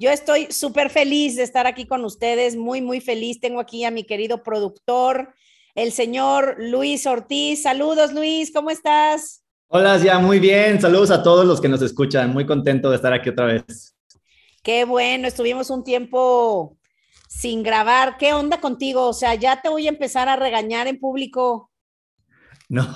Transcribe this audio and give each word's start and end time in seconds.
Yo 0.00 0.08
estoy 0.08 0.46
súper 0.50 0.88
feliz 0.88 1.36
de 1.36 1.42
estar 1.42 1.66
aquí 1.66 1.84
con 1.84 2.06
ustedes, 2.06 2.56
muy, 2.56 2.80
muy 2.80 3.02
feliz. 3.02 3.38
Tengo 3.38 3.60
aquí 3.60 3.84
a 3.84 3.90
mi 3.90 4.04
querido 4.04 4.42
productor, 4.42 5.34
el 5.74 5.92
señor 5.92 6.56
Luis 6.58 7.06
Ortiz. 7.06 7.64
Saludos, 7.64 8.14
Luis, 8.14 8.50
¿cómo 8.50 8.70
estás? 8.70 9.44
Hola, 9.66 9.98
ya 9.98 10.18
muy 10.18 10.38
bien. 10.38 10.80
Saludos 10.80 11.10
a 11.10 11.22
todos 11.22 11.44
los 11.44 11.60
que 11.60 11.68
nos 11.68 11.82
escuchan. 11.82 12.32
Muy 12.32 12.46
contento 12.46 12.88
de 12.88 12.96
estar 12.96 13.12
aquí 13.12 13.28
otra 13.28 13.44
vez. 13.44 13.94
Qué 14.62 14.86
bueno, 14.86 15.28
estuvimos 15.28 15.68
un 15.68 15.84
tiempo 15.84 16.78
sin 17.28 17.62
grabar. 17.62 18.16
¿Qué 18.16 18.32
onda 18.32 18.58
contigo? 18.58 19.06
O 19.06 19.12
sea, 19.12 19.34
ya 19.34 19.60
te 19.60 19.68
voy 19.68 19.84
a 19.84 19.90
empezar 19.90 20.30
a 20.30 20.36
regañar 20.36 20.88
en 20.88 20.98
público. 20.98 21.70
No, 22.70 22.86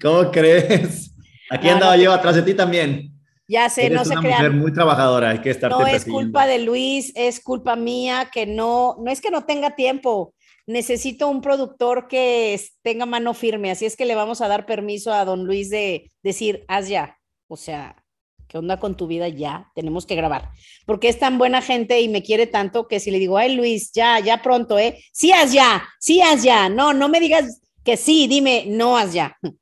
¿cómo 0.00 0.30
crees? 0.30 1.10
Aquí 1.50 1.66
andaba 1.66 1.96
yo 1.96 2.12
atrás 2.12 2.36
de 2.36 2.42
ti 2.42 2.52
también. 2.52 3.15
Ya 3.48 3.68
sé, 3.68 3.90
no 3.90 4.04
se 4.04 4.12
una 4.12 4.22
mujer 4.22 4.52
muy 4.52 4.72
trabajadora, 4.72 5.30
hay 5.30 5.40
que 5.40 5.50
estar. 5.50 5.70
No 5.70 5.86
es 5.86 6.04
culpa 6.04 6.46
de 6.46 6.58
Luis, 6.58 7.12
es 7.14 7.40
culpa 7.40 7.76
mía 7.76 8.28
que 8.32 8.46
no, 8.46 8.96
no 8.98 9.10
es 9.10 9.20
que 9.20 9.30
no 9.30 9.44
tenga 9.44 9.76
tiempo, 9.76 10.34
necesito 10.66 11.28
un 11.28 11.40
productor 11.40 12.08
que 12.08 12.60
tenga 12.82 13.06
mano 13.06 13.34
firme, 13.34 13.70
así 13.70 13.86
es 13.86 13.96
que 13.96 14.04
le 14.04 14.16
vamos 14.16 14.40
a 14.40 14.48
dar 14.48 14.66
permiso 14.66 15.12
a 15.12 15.24
don 15.24 15.44
Luis 15.44 15.70
de 15.70 16.10
decir, 16.24 16.64
haz 16.66 16.88
ya, 16.88 17.18
o 17.46 17.56
sea, 17.56 18.02
¿qué 18.48 18.58
onda 18.58 18.78
con 18.78 18.96
tu 18.96 19.06
vida? 19.06 19.28
Ya, 19.28 19.70
tenemos 19.76 20.06
que 20.06 20.16
grabar, 20.16 20.50
porque 20.84 21.08
es 21.08 21.20
tan 21.20 21.38
buena 21.38 21.62
gente 21.62 22.00
y 22.00 22.08
me 22.08 22.24
quiere 22.24 22.48
tanto 22.48 22.88
que 22.88 22.98
si 22.98 23.12
le 23.12 23.20
digo, 23.20 23.38
ay 23.38 23.54
Luis, 23.54 23.92
ya, 23.92 24.18
ya 24.18 24.42
pronto, 24.42 24.76
¿eh? 24.76 24.98
Sí, 25.12 25.30
haz 25.30 25.52
ya, 25.52 25.86
sí, 26.00 26.20
haz 26.20 26.42
ya, 26.42 26.68
no, 26.68 26.92
no 26.92 27.08
me 27.08 27.20
digas 27.20 27.60
que 27.84 27.96
sí, 27.96 28.26
dime, 28.26 28.64
no, 28.66 28.96
haz 28.96 29.12
ya. 29.12 29.36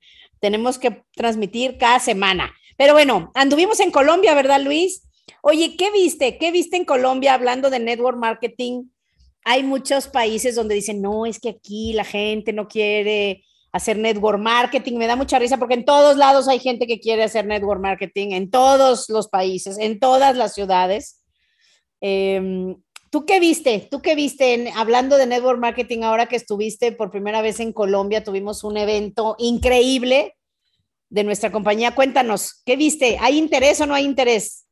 tenemos 0.44 0.78
que 0.78 1.02
transmitir 1.16 1.78
cada 1.78 1.98
semana. 1.98 2.52
Pero 2.76 2.92
bueno, 2.92 3.30
anduvimos 3.34 3.80
en 3.80 3.90
Colombia, 3.90 4.34
¿verdad, 4.34 4.60
Luis? 4.60 5.02
Oye, 5.42 5.76
¿qué 5.76 5.90
viste? 5.90 6.38
¿Qué 6.38 6.50
viste 6.50 6.76
en 6.76 6.84
Colombia 6.84 7.34
hablando 7.34 7.70
de 7.70 7.78
network 7.78 8.18
marketing? 8.18 8.84
hay 9.44 9.62
muchos 9.62 10.08
países 10.08 10.54
donde 10.54 10.74
dicen, 10.74 11.02
no, 11.02 11.26
es 11.26 11.38
que 11.38 11.50
aquí 11.50 11.92
la 11.92 12.04
gente 12.04 12.52
no 12.52 12.66
quiere 12.66 13.44
hacer 13.72 13.98
network 13.98 14.40
marketing. 14.40 14.96
Me 14.96 15.06
da 15.06 15.16
mucha 15.16 15.38
risa 15.38 15.58
porque 15.58 15.74
en 15.74 15.84
todos 15.84 16.16
lados 16.16 16.48
hay 16.48 16.58
gente 16.58 16.86
que 16.86 16.98
quiere 16.98 17.22
hacer 17.22 17.46
network 17.46 17.80
marketing, 17.80 18.28
en 18.32 18.50
todos 18.50 19.08
los 19.10 19.28
países, 19.28 19.76
en 19.78 20.00
todas 20.00 20.36
las 20.36 20.54
ciudades. 20.54 21.22
Em, 22.00 22.76
¿Tú 23.10 23.26
qué 23.26 23.38
viste? 23.38 23.86
¿Tú 23.90 24.00
qué 24.00 24.14
viste 24.14 24.72
hablando 24.74 25.16
de 25.18 25.26
network 25.26 25.60
marketing 25.60 26.02
ahora 26.02 26.26
que 26.26 26.36
estuviste 26.36 26.90
por 26.90 27.10
primera 27.10 27.42
vez 27.42 27.60
en 27.60 27.72
Colombia? 27.72 28.24
Tuvimos 28.24 28.64
un 28.64 28.76
evento 28.76 29.36
increíble 29.38 30.34
de 31.14 31.24
nuestra 31.24 31.52
compañía. 31.52 31.94
Cuéntanos, 31.94 32.62
¿qué 32.66 32.76
viste? 32.76 33.18
¿Hay 33.20 33.38
interés 33.38 33.80
o 33.80 33.86
no 33.86 33.94
hay 33.94 34.04
interés? 34.04 34.66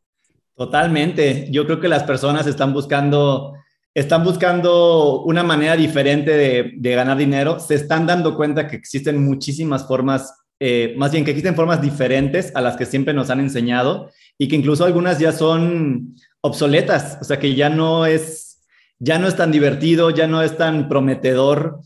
Totalmente. 0.57 1.47
Yo 1.51 1.65
creo 1.67 1.81
que 1.81 1.89
las 1.89 2.03
personas 2.03 2.47
están 2.49 2.73
buscando 2.73 3.55
están 3.95 4.25
buscando 4.25 5.21
una 5.23 5.43
manera 5.43 5.77
diferente 5.77 6.31
de, 6.33 6.95
ganar 6.95 7.19
dinero, 7.19 7.61
se 7.61 7.75
están 7.75 8.07
dando 8.07 8.37
cuenta 8.37 8.67
que 8.67 8.77
existen 8.77 9.23
muchísimas 9.23 9.87
formas, 9.87 10.35
eh, 10.59 10.95
más 10.97 11.13
bien 11.13 11.27
que 11.27 11.33
existen 11.33 11.55
formas 11.55 11.83
diferentes 11.83 12.53
a 12.55 12.63
las 12.63 12.77
que 12.77 12.87
siempre 12.87 13.13
nos 13.13 13.29
han 13.29 13.41
enseñado 13.41 14.11
y 14.39 14.49
que 14.49 14.57
incluso 14.57 14.87
algunas 14.87 15.19
ya 15.19 15.31
son 15.31 16.15
obsoletas, 16.41 17.19
o 17.21 17.25
sea 17.25 17.39
que 17.39 17.55
ya 17.55 17.69
no 17.69 18.07
es, 18.07 18.63
ya 18.99 19.19
no 19.19 19.29
es 19.29 19.37
tan 19.37 19.53
divertido, 19.53 20.09
ya 20.09 20.27
no 20.27 20.41
es 20.41 20.57
tan 20.57 20.89
prometedor 20.89 21.81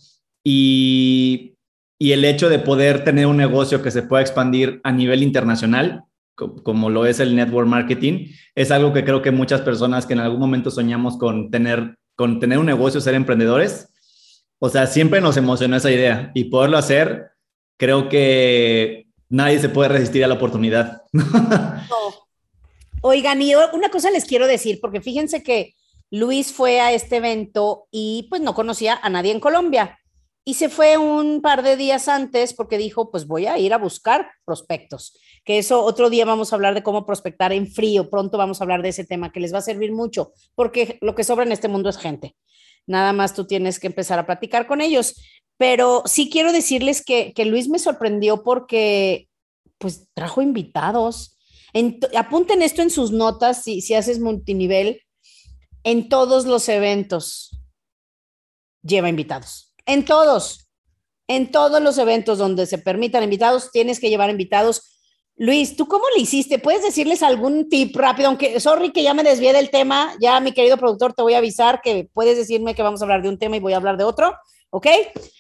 y, 0.45 1.56
y 1.99 2.13
el 2.13 2.25
hecho 2.25 2.49
de 2.49 2.59
poder 2.59 3.05
tener 3.05 3.27
un 3.27 3.37
negocio 3.37 3.83
que 3.83 3.91
se 3.91 4.03
pueda 4.03 4.23
expandir 4.23 4.81
a 4.85 4.93
nivel 4.93 5.23
internacional 5.23 6.05
como 6.37 6.91
lo 6.91 7.07
es 7.07 7.19
el 7.19 7.35
network 7.35 7.67
marketing, 7.67 8.29
es 8.55 8.71
algo 8.71 8.93
que 8.93 9.05
creo 9.05 9.23
que 9.23 9.31
muchas 9.31 9.63
personas 9.63 10.05
que 10.05 10.13
en 10.13 10.21
algún 10.21 10.39
momento 10.39 10.71
soñamos 10.71 11.17
con 11.17 11.51
tener, 11.51 11.97
con 12.15 12.41
tener 12.41 12.59
un 12.59 12.67
negocio, 12.67 13.01
ser 13.01 13.15
emprendedores, 13.15 13.89
o 14.59 14.69
sea, 14.69 14.87
siempre 14.87 15.21
nos 15.21 15.37
emocionó 15.37 15.77
esa 15.77 15.91
idea 15.91 16.31
y 16.35 16.45
poderlo 16.45 16.77
hacer, 16.77 17.31
creo 17.79 18.09
que 18.09 19.07
nadie 19.29 19.59
se 19.59 19.69
puede 19.69 19.89
resistir 19.89 20.25
a 20.25 20.29
la 20.29 20.35
oportunidad. 20.35 21.03
Oigan, 23.03 23.41
y 23.41 23.55
una 23.55 23.89
cosa 23.91 24.11
les 24.11 24.25
quiero 24.25 24.47
decir, 24.47 24.79
porque 24.81 25.01
fíjense 25.01 25.43
que 25.43 25.75
Luis 26.11 26.53
fue 26.53 26.81
a 26.81 26.93
este 26.93 27.17
evento 27.17 27.87
y 27.91 28.27
pues 28.29 28.43
no 28.43 28.55
conocía 28.55 28.99
a 29.03 29.09
nadie 29.09 29.33
en 29.33 29.41
Colombia 29.41 29.99
y 30.49 30.55
se 30.55 30.69
fue 30.69 30.97
un 30.97 31.43
par 31.43 31.65
de 31.65 31.77
días 31.77 32.07
antes 32.07 32.55
porque 32.55 32.79
dijo, 32.79 33.11
pues 33.11 33.27
voy 33.27 33.47
a 33.47 33.59
ir 33.59 33.75
a 33.75 33.79
buscar 33.79 34.31
prospectos, 34.45 35.19
que 35.45 35.59
eso 35.59 35.83
otro 35.83 36.09
día 36.09 36.25
vamos 36.25 36.53
a 36.53 36.57
hablar 36.57 36.75
de 36.75 36.85
cómo 36.85 37.05
prospectar 37.05 37.53
en 37.53 37.67
frío, 37.67 38.09
pronto 38.09 38.39
vamos 38.39 38.61
a 38.61 38.65
hablar 38.65 38.81
de 38.81 38.91
ese 38.91 39.05
tema 39.05 39.33
que 39.33 39.41
les 39.41 39.53
va 39.53 39.59
a 39.59 39.63
servir 39.63 39.91
mucho, 39.91 40.33
porque 40.55 40.99
lo 41.01 41.17
que 41.17 41.25
sobra 41.25 41.45
en 41.45 41.51
este 41.51 41.67
mundo 41.67 41.91
es 41.91 41.99
gente. 41.99 42.37
Nada 42.87 43.13
más 43.13 43.35
tú 43.35 43.45
tienes 43.49 43.81
que 43.81 43.89
empezar 43.89 44.21
a 44.21 44.27
platicar 44.27 44.69
con 44.69 44.81
ellos. 44.81 45.17
Pero 45.59 46.05
sí 46.05 46.31
quiero 46.31 46.53
decirles 46.53 47.05
que, 47.05 47.33
Luis 47.45 47.69
me 47.69 47.81
sorprendió 47.81 48.45
porque 48.45 49.29
pues 49.79 50.07
trajo 50.15 50.43
invitados. 50.43 51.37
apunten 52.15 52.63
esto 52.63 52.83
en 52.83 52.91
sus 52.91 53.11
notas 53.11 53.65
si, 53.65 53.81
si 53.81 53.95
haces 53.95 54.21
multinivel. 54.21 55.01
En 55.83 56.09
todos 56.09 56.47
los 56.47 56.69
eventos 56.69 57.59
lleva 58.83 59.09
invitados 59.09 59.66
en 59.87 60.05
todos, 60.05 60.69
en 61.29 61.51
todos 61.51 61.81
los 61.81 61.99
eventos 61.99 62.39
donde 62.39 62.67
se 62.67 62.79
permitan 62.79 63.23
invitados, 63.23 63.71
tienes 63.73 64.01
que 64.01 64.11
llevar 64.11 64.31
invitados. 64.31 64.93
Luis, 65.37 65.77
¿tú 65.77 65.87
cómo 65.87 66.05
le 66.15 66.23
hiciste? 66.23 66.59
¿Puedes 66.59 66.83
decirles 66.83 67.23
algún 67.23 67.69
tip 67.69 67.95
rápido? 67.95 68.29
Aunque, 68.29 68.59
sorry 68.59 68.91
que 68.91 69.03
ya 69.03 69.15
me 69.15 69.23
desvié 69.23 69.53
del 69.53 69.71
tema, 69.71 70.15
ya 70.21 70.41
mi 70.41 70.53
querido 70.53 70.77
productor 70.77 71.13
te 71.13 71.23
voy 71.23 71.35
a 71.35 71.39
avisar 71.39 71.81
que 71.83 72.09
puedes 72.13 72.37
decirme 72.37 72.75
que 72.75 72.83
vamos 72.83 73.01
a 73.01 73.05
hablar 73.05 73.23
de 73.23 73.29
un 73.29 73.39
tema 73.39 73.57
y 73.57 73.61
voy 73.61 73.75
a 73.75 73.77
hablar 73.77 73.97
de 73.97 74.05
otro, 74.05 74.35
¿ok? 74.71 74.87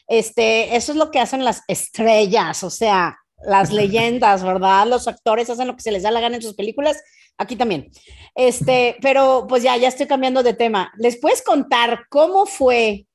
Este, 0.06 0.76
eso 0.76 0.92
es 0.92 0.98
lo 0.98 1.10
que 1.10 1.18
hacen 1.18 1.44
las 1.44 1.62
estrellas, 1.66 2.62
o 2.62 2.70
sea, 2.70 3.16
las 3.42 3.72
leyendas, 3.72 4.42
¿verdad? 4.42 4.86
Los 4.86 5.08
actores 5.08 5.48
hacen 5.50 5.66
lo 5.66 5.76
que 5.76 5.82
se 5.82 5.92
les 5.92 6.02
da 6.02 6.10
la 6.10 6.20
gana 6.20 6.36
en 6.36 6.42
sus 6.42 6.54
películas, 6.54 7.02
aquí 7.38 7.56
también. 7.56 7.90
Este, 8.34 8.96
pero 9.00 9.46
pues 9.48 9.62
ya, 9.62 9.76
ya 9.76 9.88
estoy 9.88 10.06
cambiando 10.06 10.42
de 10.42 10.54
tema. 10.54 10.92
¿Les 10.98 11.18
puedes 11.18 11.42
contar 11.42 12.06
cómo 12.10 12.46
fue 12.46 13.06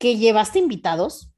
que 0.00 0.16
llevaste 0.16 0.58
invitados? 0.58 1.30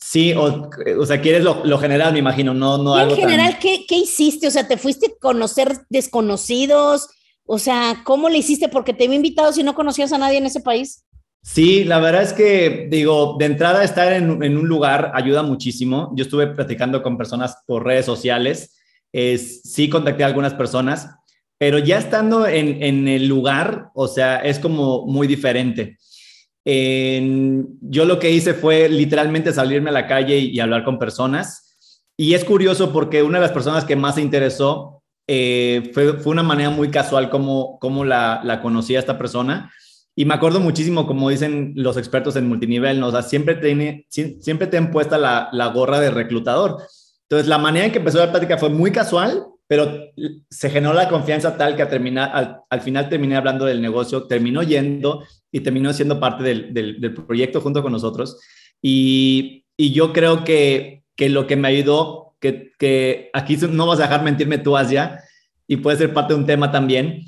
sí, 0.00 0.34
o, 0.34 1.06
sea, 1.06 1.20
quieres 1.20 1.44
lo, 1.44 1.78
general, 1.78 2.12
me 2.12 2.18
imagino, 2.18 2.54
no, 2.54 2.76
no 2.78 2.96
algo. 2.96 3.14
En 3.14 3.20
general, 3.20 3.56
¿qué, 3.60 3.84
¿qué, 3.86 3.98
hiciste? 3.98 4.48
O 4.48 4.50
sea, 4.50 4.66
¿te 4.66 4.76
fuiste 4.76 5.06
a 5.06 5.20
conocer 5.20 5.82
desconocidos? 5.90 7.08
O 7.44 7.60
sea, 7.60 8.02
¿cómo 8.04 8.28
le 8.28 8.38
hiciste? 8.38 8.68
Porque 8.68 8.92
te 8.92 9.04
había 9.04 9.14
invitado 9.14 9.52
si 9.52 9.62
no 9.62 9.76
conocías 9.76 10.12
a 10.12 10.18
nadie 10.18 10.38
en 10.38 10.46
ese 10.46 10.60
país. 10.60 11.04
Sí, 11.40 11.84
la 11.84 12.00
verdad 12.00 12.22
es 12.22 12.32
que, 12.32 12.88
digo, 12.90 13.36
de 13.38 13.44
entrada 13.44 13.84
estar 13.84 14.12
en, 14.12 14.30
un 14.30 14.66
lugar 14.66 15.12
ayuda 15.14 15.44
muchísimo. 15.44 16.10
Yo 16.16 16.24
estuve 16.24 16.48
platicando 16.48 17.00
con 17.00 17.16
personas 17.16 17.58
por 17.64 17.84
redes 17.84 18.06
sociales, 18.06 18.76
es, 19.12 19.62
sí 19.62 19.88
contacté 19.88 20.24
a 20.24 20.26
algunas 20.26 20.54
personas, 20.54 21.10
pero 21.58 21.78
ya 21.78 21.98
estando 21.98 22.48
en, 22.48 22.82
en 22.82 23.06
el 23.06 23.28
lugar, 23.28 23.90
o 23.94 24.08
sea, 24.08 24.38
es 24.38 24.58
como 24.58 25.06
muy 25.06 25.28
diferente 25.28 25.98
yo 26.64 28.04
lo 28.04 28.18
que 28.18 28.30
hice 28.30 28.54
fue 28.54 28.88
literalmente 28.88 29.52
salirme 29.52 29.90
a 29.90 29.94
la 29.94 30.06
calle 30.06 30.38
y, 30.38 30.60
hablar 30.60 30.84
con 30.84 30.98
personas. 30.98 31.76
Y 32.16 32.34
es 32.34 32.44
curioso 32.44 32.92
porque 32.92 33.22
una 33.22 33.38
de 33.38 33.42
las 33.42 33.52
personas 33.52 33.84
que 33.84 33.96
más 33.96 34.14
se 34.16 34.22
interesó 34.22 35.02
eh, 35.26 35.90
fue, 35.92 36.12
una 36.26 36.42
manera 36.42 36.70
muy 36.70 36.90
casual 36.90 37.30
como, 37.30 37.78
como 37.78 38.04
la, 38.04 38.40
la 38.44 38.60
conocí 38.60 38.94
a 38.94 39.00
esta 39.00 39.18
persona. 39.18 39.72
Y 40.14 40.24
me 40.24 40.34
acuerdo 40.34 40.60
muchísimo, 40.60 41.06
como 41.06 41.30
dicen 41.30 41.72
los 41.74 41.96
expertos 41.96 42.36
en 42.36 42.46
multinivel, 42.46 43.00
¿no? 43.00 43.08
o 43.08 43.10
sea, 43.10 43.22
siempre, 43.22 43.54
tiene, 43.54 44.06
siempre 44.10 44.66
te 44.66 44.76
han 44.76 44.90
puesta 44.90 45.16
la, 45.16 45.48
la 45.52 45.68
gorra 45.68 46.00
de 46.00 46.10
reclutador. 46.10 46.82
Entonces, 47.22 47.48
la 47.48 47.56
manera 47.56 47.86
en 47.86 47.92
que 47.92 47.98
empezó 47.98 48.18
la 48.18 48.30
plática 48.30 48.58
fue 48.58 48.68
muy 48.68 48.92
casual, 48.92 49.46
pero 49.72 50.12
se 50.50 50.68
generó 50.68 50.92
la 50.92 51.08
confianza 51.08 51.56
tal 51.56 51.76
que 51.76 51.86
terminar, 51.86 52.30
al, 52.34 52.60
al, 52.68 52.82
final 52.82 53.08
terminé 53.08 53.36
hablando 53.36 53.64
del 53.64 53.80
negocio, 53.80 54.24
terminó 54.24 54.62
yendo 54.62 55.24
y 55.50 55.60
terminó 55.60 55.94
siendo 55.94 56.20
parte 56.20 56.44
del, 56.44 56.74
del, 56.74 57.00
del 57.00 57.14
proyecto 57.14 57.62
junto 57.62 57.82
con 57.82 57.90
nosotros. 57.90 58.38
Y, 58.82 59.64
y, 59.74 59.92
yo 59.92 60.12
creo 60.12 60.44
que, 60.44 61.04
que 61.16 61.30
lo 61.30 61.46
que 61.46 61.56
me 61.56 61.68
ayudó, 61.68 62.34
que, 62.38 62.72
que 62.78 63.30
aquí 63.32 63.56
no 63.70 63.86
vas 63.86 63.98
a 64.00 64.02
dejar 64.02 64.22
mentirme 64.22 64.58
tú, 64.58 64.76
Asia, 64.76 65.20
y 65.66 65.78
puede 65.78 65.96
ser 65.96 66.12
parte 66.12 66.34
de 66.34 66.40
un 66.40 66.46
tema 66.46 66.70
también, 66.70 67.24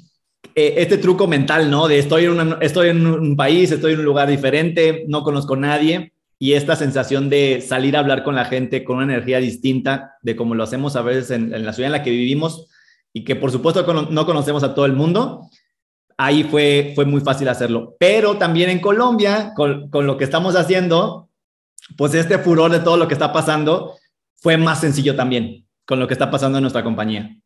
eh, 0.54 0.74
este 0.76 0.98
truco 0.98 1.26
mental, 1.26 1.70
¿no? 1.70 1.88
De 1.88 1.98
estoy 1.98 2.26
en, 2.26 2.32
una, 2.32 2.58
estoy 2.60 2.90
en 2.90 3.06
un 3.06 3.36
país, 3.36 3.72
estoy 3.72 3.94
en 3.94 4.00
un 4.00 4.04
lugar 4.04 4.28
diferente, 4.28 5.06
no 5.08 5.22
conozco 5.22 5.54
a 5.54 5.60
nadie, 5.60 6.12
y 6.38 6.54
esta 6.54 6.76
sensación 6.76 7.30
de 7.30 7.60
salir 7.60 7.96
a 7.96 8.00
hablar 8.00 8.24
con 8.24 8.34
la 8.34 8.44
gente 8.44 8.84
con 8.84 8.96
una 8.96 9.12
energía 9.12 9.38
distinta 9.38 10.16
de 10.22 10.36
como 10.36 10.54
lo 10.54 10.64
hacemos 10.64 10.96
a 10.96 11.02
veces 11.02 11.30
en, 11.30 11.54
en 11.54 11.64
la 11.64 11.72
ciudad 11.72 11.86
en 11.86 11.92
la 11.92 12.02
que 12.02 12.10
vivimos 12.10 12.68
y 13.12 13.24
que 13.24 13.36
por 13.36 13.50
supuesto 13.52 13.84
no 14.10 14.26
conocemos 14.26 14.64
a 14.64 14.74
todo 14.74 14.86
el 14.86 14.92
mundo, 14.92 15.48
ahí 16.16 16.44
fue, 16.44 16.92
fue 16.94 17.04
muy 17.04 17.20
fácil 17.20 17.48
hacerlo. 17.48 17.96
Pero 17.98 18.36
también 18.36 18.70
en 18.70 18.80
Colombia, 18.80 19.52
con, 19.54 19.88
con 19.88 20.06
lo 20.06 20.16
que 20.16 20.24
estamos 20.24 20.56
haciendo, 20.56 21.28
pues 21.96 22.14
este 22.14 22.38
furor 22.38 22.70
de 22.70 22.80
todo 22.80 22.96
lo 22.96 23.08
que 23.08 23.14
está 23.14 23.32
pasando 23.32 23.94
fue 24.36 24.56
más 24.56 24.80
sencillo 24.80 25.16
también 25.16 25.66
con 25.86 26.00
lo 26.00 26.06
que 26.06 26.14
está 26.14 26.30
pasando 26.30 26.58
en 26.58 26.62
nuestra 26.62 26.82
compañía. 26.82 27.36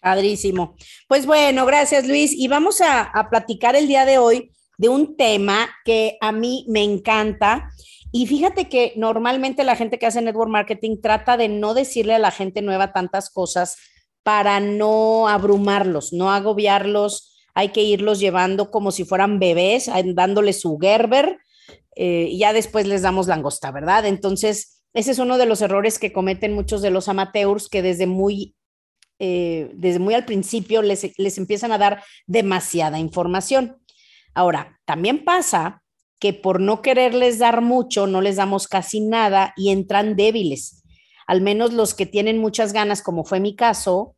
Padrísimo. 0.00 0.76
Pues 1.08 1.26
bueno, 1.26 1.66
gracias 1.66 2.06
Luis. 2.06 2.32
Y 2.32 2.46
vamos 2.46 2.80
a, 2.80 3.02
a, 3.02 3.28
platicar 3.28 3.74
el 3.74 3.88
día 3.88 4.04
de 4.04 4.18
hoy 4.18 4.52
de 4.76 4.88
un 4.88 5.16
tema 5.16 5.68
que 5.84 6.16
a 6.20 6.30
mí 6.30 6.64
me 6.68 6.84
encanta 6.84 7.70
y 8.10 8.26
fíjate 8.26 8.68
que 8.68 8.92
normalmente 8.96 9.64
la 9.64 9.76
gente 9.76 9.98
que 9.98 10.06
hace 10.06 10.22
network 10.22 10.50
marketing 10.50 11.00
trata 11.02 11.36
de 11.36 11.48
no 11.48 11.74
decirle 11.74 12.14
a 12.14 12.18
la 12.18 12.30
gente 12.30 12.62
nueva 12.62 12.92
tantas 12.92 13.30
cosas 13.30 13.76
para 14.22 14.60
no 14.60 15.28
abrumarlos, 15.28 16.12
no 16.12 16.30
agobiarlos. 16.30 17.34
Hay 17.54 17.70
que 17.70 17.82
irlos 17.82 18.20
llevando 18.20 18.70
como 18.70 18.92
si 18.92 19.04
fueran 19.04 19.38
bebés, 19.38 19.90
dándoles 20.14 20.60
su 20.60 20.78
Gerber 20.78 21.38
eh, 21.96 22.28
y 22.30 22.38
ya 22.38 22.52
después 22.52 22.86
les 22.86 23.02
damos 23.02 23.26
langosta, 23.26 23.70
¿verdad? 23.72 24.06
Entonces, 24.06 24.82
ese 24.94 25.10
es 25.10 25.18
uno 25.18 25.36
de 25.36 25.46
los 25.46 25.60
errores 25.60 25.98
que 25.98 26.12
cometen 26.12 26.54
muchos 26.54 26.80
de 26.80 26.90
los 26.90 27.08
amateurs 27.08 27.68
que 27.68 27.82
desde 27.82 28.06
muy, 28.06 28.54
eh, 29.18 29.70
desde 29.74 29.98
muy 29.98 30.14
al 30.14 30.24
principio 30.24 30.80
les, 30.80 31.12
les 31.18 31.38
empiezan 31.38 31.72
a 31.72 31.78
dar 31.78 32.02
demasiada 32.26 32.98
información. 32.98 33.82
Ahora, 34.34 34.78
también 34.84 35.24
pasa 35.24 35.82
que 36.18 36.32
por 36.32 36.60
no 36.60 36.82
quererles 36.82 37.38
dar 37.38 37.60
mucho, 37.62 38.06
no 38.06 38.20
les 38.20 38.36
damos 38.36 38.68
casi 38.68 39.00
nada 39.00 39.52
y 39.56 39.70
entran 39.70 40.16
débiles. 40.16 40.82
Al 41.26 41.42
menos 41.42 41.72
los 41.72 41.94
que 41.94 42.06
tienen 42.06 42.38
muchas 42.38 42.72
ganas, 42.72 43.02
como 43.02 43.24
fue 43.24 43.40
mi 43.40 43.54
caso, 43.54 44.16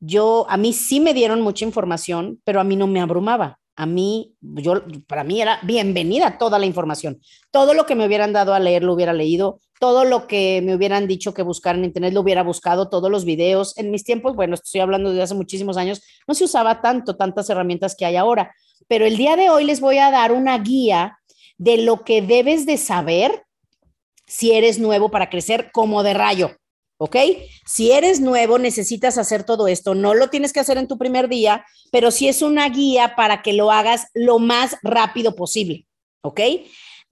yo, 0.00 0.46
a 0.48 0.56
mí 0.56 0.72
sí 0.72 1.00
me 1.00 1.14
dieron 1.14 1.40
mucha 1.40 1.64
información, 1.64 2.40
pero 2.44 2.60
a 2.60 2.64
mí 2.64 2.76
no 2.76 2.86
me 2.86 3.00
abrumaba. 3.00 3.58
A 3.74 3.86
mí, 3.86 4.34
yo, 4.40 4.82
para 5.06 5.24
mí 5.24 5.40
era 5.40 5.58
bienvenida 5.62 6.38
toda 6.38 6.58
la 6.58 6.66
información. 6.66 7.20
Todo 7.50 7.72
lo 7.72 7.86
que 7.86 7.94
me 7.94 8.06
hubieran 8.06 8.32
dado 8.32 8.52
a 8.52 8.60
leer 8.60 8.82
lo 8.82 8.94
hubiera 8.94 9.12
leído, 9.12 9.60
todo 9.80 10.04
lo 10.04 10.26
que 10.26 10.60
me 10.62 10.74
hubieran 10.74 11.06
dicho 11.08 11.32
que 11.34 11.42
buscar 11.42 11.76
en 11.76 11.84
internet 11.84 12.12
lo 12.12 12.20
hubiera 12.20 12.42
buscado, 12.42 12.88
todos 12.88 13.10
los 13.10 13.24
videos. 13.24 13.76
En 13.78 13.90
mis 13.90 14.04
tiempos, 14.04 14.36
bueno, 14.36 14.54
estoy 14.54 14.80
hablando 14.80 15.12
de 15.12 15.22
hace 15.22 15.34
muchísimos 15.34 15.76
años, 15.76 16.02
no 16.28 16.34
se 16.34 16.44
usaba 16.44 16.80
tanto, 16.80 17.16
tantas 17.16 17.48
herramientas 17.48 17.96
que 17.96 18.04
hay 18.04 18.16
ahora, 18.16 18.54
pero 18.88 19.06
el 19.06 19.16
día 19.16 19.36
de 19.36 19.50
hoy 19.50 19.64
les 19.64 19.80
voy 19.80 19.98
a 19.98 20.10
dar 20.10 20.32
una 20.32 20.58
guía 20.58 21.18
de 21.62 21.78
lo 21.78 22.02
que 22.04 22.22
debes 22.22 22.66
de 22.66 22.76
saber 22.76 23.44
si 24.26 24.52
eres 24.52 24.80
nuevo 24.80 25.10
para 25.10 25.30
crecer 25.30 25.70
como 25.72 26.02
de 26.02 26.14
rayo. 26.14 26.56
¿ok? 26.98 27.16
Si 27.66 27.90
eres 27.90 28.20
nuevo, 28.20 28.58
necesitas 28.58 29.18
hacer 29.18 29.42
todo 29.42 29.66
esto. 29.66 29.94
No 29.94 30.14
lo 30.14 30.28
tienes 30.28 30.52
que 30.52 30.60
hacer 30.60 30.78
en 30.78 30.86
tu 30.86 30.98
primer 30.98 31.28
día, 31.28 31.64
pero 31.90 32.12
sí 32.12 32.28
es 32.28 32.42
una 32.42 32.68
guía 32.68 33.14
para 33.16 33.42
que 33.42 33.52
lo 33.52 33.72
hagas 33.72 34.06
lo 34.14 34.38
más 34.38 34.76
rápido 34.82 35.34
posible, 35.34 35.86
¿ok? 36.22 36.40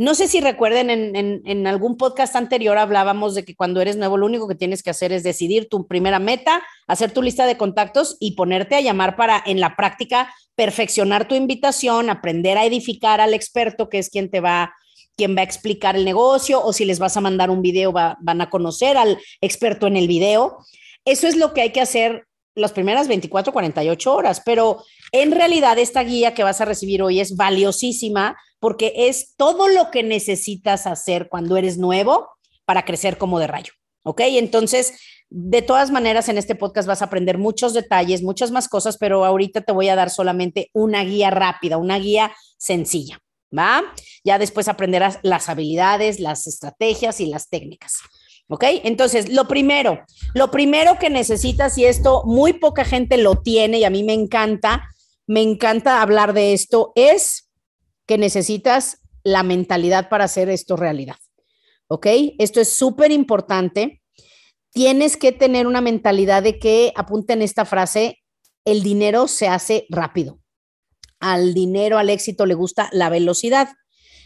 No 0.00 0.14
sé 0.14 0.28
si 0.28 0.40
recuerden, 0.40 0.88
en, 0.88 1.66
algún 1.66 1.98
podcast 1.98 2.34
anterior 2.34 2.78
hablábamos 2.78 3.34
de 3.34 3.44
que 3.44 3.54
cuando 3.54 3.82
eres 3.82 3.98
nuevo, 3.98 4.16
lo 4.16 4.24
único 4.24 4.48
que 4.48 4.54
tienes 4.54 4.82
que 4.82 4.88
hacer 4.88 5.12
es 5.12 5.22
decidir 5.22 5.68
tu 5.68 5.86
primera 5.86 6.18
meta, 6.18 6.62
hacer 6.86 7.12
tu 7.12 7.20
lista 7.20 7.44
de 7.44 7.58
contactos 7.58 8.16
y 8.18 8.34
ponerte 8.34 8.76
a 8.76 8.80
llamar 8.80 9.14
para 9.14 9.42
en 9.44 9.60
la 9.60 9.76
práctica 9.76 10.32
perfeccionar 10.54 11.28
tu 11.28 11.34
invitación, 11.34 12.08
aprender 12.08 12.56
a 12.56 12.64
edificar 12.64 13.20
al 13.20 13.34
experto, 13.34 13.90
que 13.90 13.98
es 13.98 14.08
quien 14.08 14.30
te 14.30 14.40
va, 14.40 14.72
quien 15.18 15.36
va 15.36 15.42
a 15.42 15.44
explicar 15.44 15.96
el 15.96 16.06
negocio, 16.06 16.64
o 16.64 16.72
si 16.72 16.86
les 16.86 16.98
vas 16.98 17.18
a 17.18 17.20
mandar 17.20 17.50
un 17.50 17.60
video, 17.60 17.92
va, 17.92 18.16
van 18.22 18.40
a 18.40 18.48
conocer 18.48 18.96
al 18.96 19.18
experto 19.42 19.86
en 19.86 19.98
el 19.98 20.08
video. 20.08 20.64
Eso 21.04 21.28
es 21.28 21.36
lo 21.36 21.52
que 21.52 21.60
hay 21.60 21.72
que 21.72 21.82
hacer 21.82 22.24
las 22.54 22.72
primeras 22.72 23.06
24, 23.06 23.52
48 23.52 24.14
horas, 24.14 24.40
pero 24.46 24.82
en 25.12 25.32
realidad 25.32 25.78
esta 25.78 26.02
guía 26.02 26.32
que 26.32 26.42
vas 26.42 26.62
a 26.62 26.64
recibir 26.64 27.02
hoy 27.02 27.20
es 27.20 27.36
valiosísima 27.36 28.38
porque 28.60 28.92
es 28.94 29.34
todo 29.36 29.68
lo 29.68 29.90
que 29.90 30.02
necesitas 30.02 30.86
hacer 30.86 31.28
cuando 31.28 31.56
eres 31.56 31.78
nuevo 31.78 32.28
para 32.64 32.84
crecer 32.84 33.18
como 33.18 33.40
de 33.40 33.48
rayo. 33.48 33.72
¿Ok? 34.04 34.20
Entonces, 34.24 34.94
de 35.28 35.62
todas 35.62 35.90
maneras, 35.90 36.28
en 36.28 36.38
este 36.38 36.54
podcast 36.54 36.88
vas 36.88 37.02
a 37.02 37.06
aprender 37.06 37.38
muchos 37.38 37.74
detalles, 37.74 38.22
muchas 38.22 38.50
más 38.50 38.68
cosas, 38.68 38.96
pero 38.98 39.24
ahorita 39.24 39.60
te 39.60 39.72
voy 39.72 39.88
a 39.88 39.96
dar 39.96 40.10
solamente 40.10 40.70
una 40.72 41.04
guía 41.04 41.30
rápida, 41.30 41.76
una 41.76 41.98
guía 41.98 42.32
sencilla, 42.58 43.18
¿va? 43.56 43.82
Ya 44.24 44.38
después 44.38 44.68
aprenderás 44.68 45.18
las 45.22 45.48
habilidades, 45.48 46.18
las 46.18 46.46
estrategias 46.46 47.20
y 47.20 47.26
las 47.26 47.48
técnicas. 47.48 47.98
¿Ok? 48.48 48.64
Entonces, 48.82 49.28
lo 49.28 49.46
primero, 49.46 50.04
lo 50.34 50.50
primero 50.50 50.98
que 50.98 51.10
necesitas, 51.10 51.78
y 51.78 51.84
esto 51.84 52.24
muy 52.24 52.54
poca 52.54 52.84
gente 52.84 53.16
lo 53.16 53.36
tiene 53.36 53.78
y 53.78 53.84
a 53.84 53.90
mí 53.90 54.02
me 54.02 54.14
encanta, 54.14 54.88
me 55.28 55.42
encanta 55.42 56.02
hablar 56.02 56.32
de 56.32 56.52
esto, 56.52 56.90
es 56.96 57.49
que 58.10 58.18
necesitas 58.18 58.98
la 59.22 59.44
mentalidad 59.44 60.08
para 60.08 60.24
hacer 60.24 60.50
esto 60.50 60.74
realidad. 60.74 61.14
¿Ok? 61.86 62.08
Esto 62.38 62.60
es 62.60 62.74
súper 62.74 63.12
importante 63.12 64.00
tienes 64.72 65.16
que 65.16 65.30
tener 65.30 65.68
una 65.68 65.80
mentalidad 65.80 66.42
de 66.42 66.58
que, 66.58 66.92
apunten 66.96 67.40
esta 67.40 67.64
frase, 67.64 68.18
el 68.64 68.82
dinero 68.82 69.28
se 69.28 69.48
hace 69.48 69.86
rápido. 69.90 70.40
Al 71.20 71.54
dinero, 71.54 71.98
al 71.98 72.10
éxito 72.10 72.46
le 72.46 72.54
gusta 72.54 72.88
la 72.92 73.08
velocidad. 73.10 73.68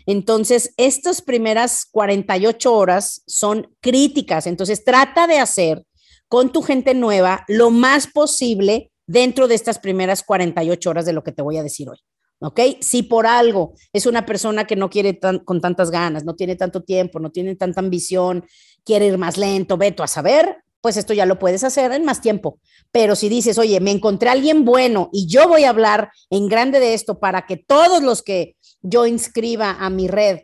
Entonces, 0.07 0.73
estas 0.79 1.23
primeras 1.23 1.87
48 1.91 2.75
horas 2.75 3.23
son 3.27 3.75
críticas. 3.81 4.47
Entonces, 4.47 4.85
trata 4.85 5.27
de 5.27 5.39
hacer 5.39 5.85
con 6.29 6.53
tu 6.53 6.63
gente 6.63 6.95
nueva 6.95 7.45
lo 7.49 7.71
más 7.71 8.07
posible 8.07 8.93
dentro 9.07 9.49
de 9.49 9.55
estas 9.55 9.79
primeras 9.79 10.23
48 10.23 10.91
horas 10.91 11.05
de 11.05 11.13
lo 11.13 11.23
que 11.23 11.33
te 11.33 11.43
voy 11.43 11.57
a 11.57 11.63
decir 11.63 11.89
hoy. 11.89 11.99
¿Ok? 12.45 12.61
Si 12.81 13.03
por 13.03 13.27
algo 13.27 13.73
es 13.93 14.05
una 14.05 14.27
persona 14.27 14.67
que 14.67 14.77
no 14.77 14.91
quiere 14.91 15.19
con 15.19 15.61
tantas 15.63 15.91
ganas, 15.91 16.25
no 16.25 16.35
tiene 16.35 16.57
tanto 16.57 16.83
tiempo, 16.83 17.19
no 17.19 17.31
tiene 17.31 17.57
tanta 17.57 17.81
ambición, 17.81 18.45
quiere 18.85 19.07
ir 19.07 19.17
más 19.17 19.39
lento, 19.39 19.79
veto 19.79 20.03
a 20.03 20.07
saber, 20.07 20.59
pues 20.83 20.99
esto 20.99 21.15
ya 21.15 21.25
lo 21.25 21.39
puedes 21.39 21.65
hacer 21.65 21.91
en 21.93 22.05
más 22.05 22.21
tiempo. 22.21 22.61
Pero 22.93 23.17
si 23.17 23.31
dices, 23.31 23.57
oye, 23.57 23.81
me 23.81 23.91
encontré 23.91 24.29
a 24.29 24.33
alguien 24.33 24.67
bueno 24.67 25.09
y 25.11 25.27
yo 25.27 25.49
voy 25.49 25.65
a 25.65 25.71
hablar 25.71 26.11
en 26.29 26.47
grande 26.49 26.81
de 26.81 26.93
esto 26.93 27.19
para 27.19 27.47
que 27.47 27.57
todos 27.57 28.03
los 28.03 28.23
que 28.23 28.57
yo 28.83 29.07
inscriba 29.07 29.79
a 29.81 29.89
mi 29.89 30.07
red 30.07 30.41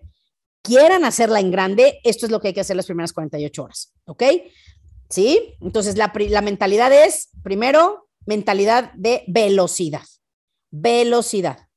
quieran 0.63 1.05
hacerla 1.05 1.41
en 1.41 1.51
grande, 1.51 2.01
esto 2.03 2.25
es 2.25 2.33
lo 2.33 2.41
que 2.41 2.49
hay 2.49 2.55
que 2.55 2.63
hacer 2.63 2.77
las 2.77 2.87
primeras 2.87 3.13
48 3.13 3.63
horas. 3.63 3.93
¿Ok? 4.07 4.23
¿Sí? 5.11 5.55
Entonces, 5.61 5.99
la, 5.99 6.11
la 6.15 6.41
mentalidad 6.41 6.93
es, 6.93 7.29
primero, 7.43 8.09
mentalidad 8.25 8.93
de 8.95 9.25
velocidad. 9.27 10.05
Velocidad. 10.71 11.70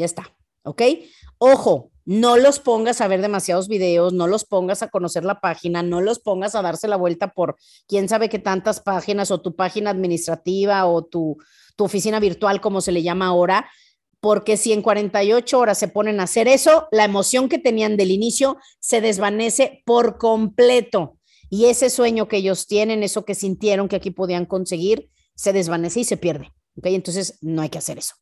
Ya 0.00 0.06
está. 0.06 0.34
¿Ok? 0.64 0.82
Ojo, 1.38 1.90
no 2.04 2.36
los 2.36 2.58
pongas 2.58 3.00
a 3.00 3.08
ver 3.08 3.20
demasiados 3.20 3.68
videos, 3.68 4.12
no 4.12 4.26
los 4.26 4.44
pongas 4.44 4.82
a 4.82 4.88
conocer 4.88 5.24
la 5.24 5.40
página, 5.40 5.82
no 5.82 6.00
los 6.00 6.18
pongas 6.18 6.54
a 6.54 6.62
darse 6.62 6.88
la 6.88 6.96
vuelta 6.96 7.28
por 7.32 7.56
quién 7.86 8.08
sabe 8.08 8.28
qué 8.28 8.38
tantas 8.38 8.80
páginas 8.80 9.30
o 9.30 9.40
tu 9.40 9.54
página 9.54 9.90
administrativa 9.90 10.86
o 10.86 11.04
tu, 11.04 11.36
tu 11.76 11.84
oficina 11.84 12.18
virtual, 12.18 12.60
como 12.60 12.80
se 12.80 12.92
le 12.92 13.02
llama 13.02 13.26
ahora, 13.26 13.70
porque 14.20 14.56
si 14.56 14.72
en 14.72 14.82
48 14.82 15.58
horas 15.58 15.78
se 15.78 15.88
ponen 15.88 16.20
a 16.20 16.24
hacer 16.24 16.48
eso, 16.48 16.88
la 16.90 17.04
emoción 17.04 17.48
que 17.48 17.58
tenían 17.58 17.96
del 17.96 18.10
inicio 18.10 18.58
se 18.80 19.00
desvanece 19.00 19.82
por 19.84 20.18
completo. 20.18 21.18
Y 21.48 21.66
ese 21.66 21.90
sueño 21.90 22.28
que 22.28 22.38
ellos 22.38 22.66
tienen, 22.66 23.02
eso 23.02 23.24
que 23.24 23.34
sintieron 23.34 23.88
que 23.88 23.96
aquí 23.96 24.10
podían 24.10 24.46
conseguir, 24.46 25.10
se 25.34 25.52
desvanece 25.52 26.00
y 26.00 26.04
se 26.04 26.16
pierde. 26.16 26.52
¿ok? 26.76 26.86
Entonces, 26.86 27.38
no 27.40 27.62
hay 27.62 27.68
que 27.68 27.78
hacer 27.78 27.98
eso. 27.98 28.14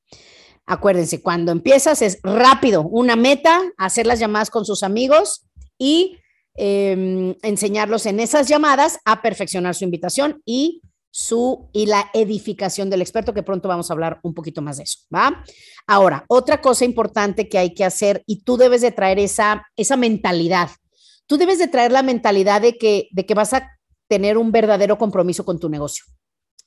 Acuérdense, 0.71 1.23
cuando 1.23 1.51
empiezas 1.51 2.03
es 2.03 2.19
rápido, 2.23 2.83
una 2.83 3.17
meta, 3.17 3.63
hacer 3.79 4.07
las 4.07 4.21
llamadas 4.21 4.51
con 4.51 4.67
sus 4.67 4.83
amigos 4.83 5.47
y 5.79 6.19
eh, 6.59 7.35
enseñarlos 7.43 8.05
en 8.05 8.21
esas 8.21 8.49
llamadas 8.49 8.99
a 9.07 9.23
perfeccionar 9.23 9.75
su 9.75 9.85
invitación 9.85 10.43
y 10.45 10.83
su 11.11 11.71
y 11.73 11.87
la 11.87 12.11
edificación 12.13 12.91
del 12.91 13.01
experto, 13.01 13.33
que 13.33 13.43
pronto 13.43 13.67
vamos 13.67 13.89
a 13.89 13.95
hablar 13.95 14.21
un 14.23 14.35
poquito 14.35 14.61
más 14.61 14.77
de 14.77 14.83
eso, 14.83 14.99
¿va? 15.13 15.43
Ahora, 15.87 16.27
otra 16.29 16.61
cosa 16.61 16.85
importante 16.85 17.49
que 17.49 17.57
hay 17.57 17.73
que 17.73 17.87
hacer 17.87 18.23
y 18.27 18.43
tú 18.43 18.59
debes 18.59 18.83
de 18.83 18.93
traer 18.93 19.19
esa, 19.19 19.67
esa 19.75 19.97
mentalidad. 19.97 20.69
Tú 21.27 21.39
debes 21.39 21.59
de 21.59 21.69
traer 21.69 21.93
la 21.93 22.03
mentalidad 22.03 22.61
de 22.61 22.77
que, 22.77 23.09
de 23.13 23.25
que 23.25 23.33
vas 23.33 23.55
a 23.55 23.71
tener 24.07 24.37
un 24.37 24.53
verdadero 24.53 24.99
compromiso 24.99 25.47
con 25.47 25.59
tu 25.59 25.71
negocio. 25.71 26.05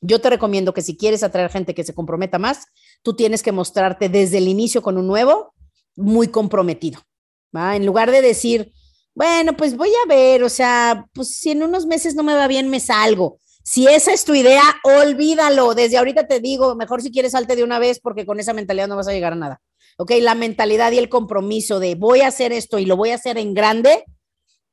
Yo 0.02 0.20
te 0.20 0.32
recomiendo 0.32 0.74
que 0.74 0.82
si 0.82 0.98
quieres 0.98 1.22
atraer 1.22 1.52
gente 1.52 1.76
que 1.76 1.84
se 1.84 1.94
comprometa 1.94 2.40
más, 2.40 2.66
tú 3.04 3.14
tienes 3.16 3.44
que 3.44 3.52
mostrarte 3.52 4.10
desde 4.10 4.38
el 4.38 4.48
inicio 4.48 4.82
con 4.82 4.98
un 4.98 5.08
nuevo 5.08 5.54
muy 5.96 6.28
comprometido. 6.28 7.02
¿va? 7.56 7.76
En 7.76 7.86
lugar 7.86 8.12
de 8.12 8.22
decir, 8.22 8.72
bueno, 9.14 9.56
pues 9.58 9.76
voy 9.76 9.90
a 9.90 10.08
ver, 10.08 10.44
o 10.44 10.50
sea, 10.50 11.06
pues 11.14 11.36
si 11.36 11.52
en 11.52 11.64
unos 11.64 11.86
meses 11.86 12.16
no 12.16 12.24
me 12.24 12.34
va 12.34 12.48
bien, 12.48 12.70
me 12.70 12.80
salgo. 12.80 13.40
Si 13.64 13.88
esa 13.88 14.14
es 14.14 14.26
tu 14.26 14.34
idea, 14.34 14.64
olvídalo. 14.84 15.76
Desde 15.76 15.98
ahorita 15.98 16.28
te 16.28 16.40
digo, 16.40 16.76
mejor 16.76 17.02
si 17.02 17.12
quieres 17.12 17.34
salte 17.34 17.56
de 17.56 17.64
una 17.64 17.80
vez 17.80 18.00
porque 18.00 18.26
con 18.26 18.40
esa 18.40 18.54
mentalidad 18.54 18.88
no 18.88 18.96
vas 18.96 19.08
a 19.08 19.14
llegar 19.14 19.34
a 19.34 19.36
nada. 19.36 19.62
¿Ok? 19.98 20.12
La 20.22 20.36
mentalidad 20.36 20.92
y 20.92 20.98
el 20.98 21.10
compromiso 21.10 21.80
de 21.80 21.96
voy 21.96 22.22
a 22.22 22.28
hacer 22.28 22.54
esto 22.54 22.80
y 22.80 22.86
lo 22.86 22.98
voy 22.98 23.12
a 23.12 23.16
hacer 23.16 23.38
en 23.38 23.54
grande 23.54 24.06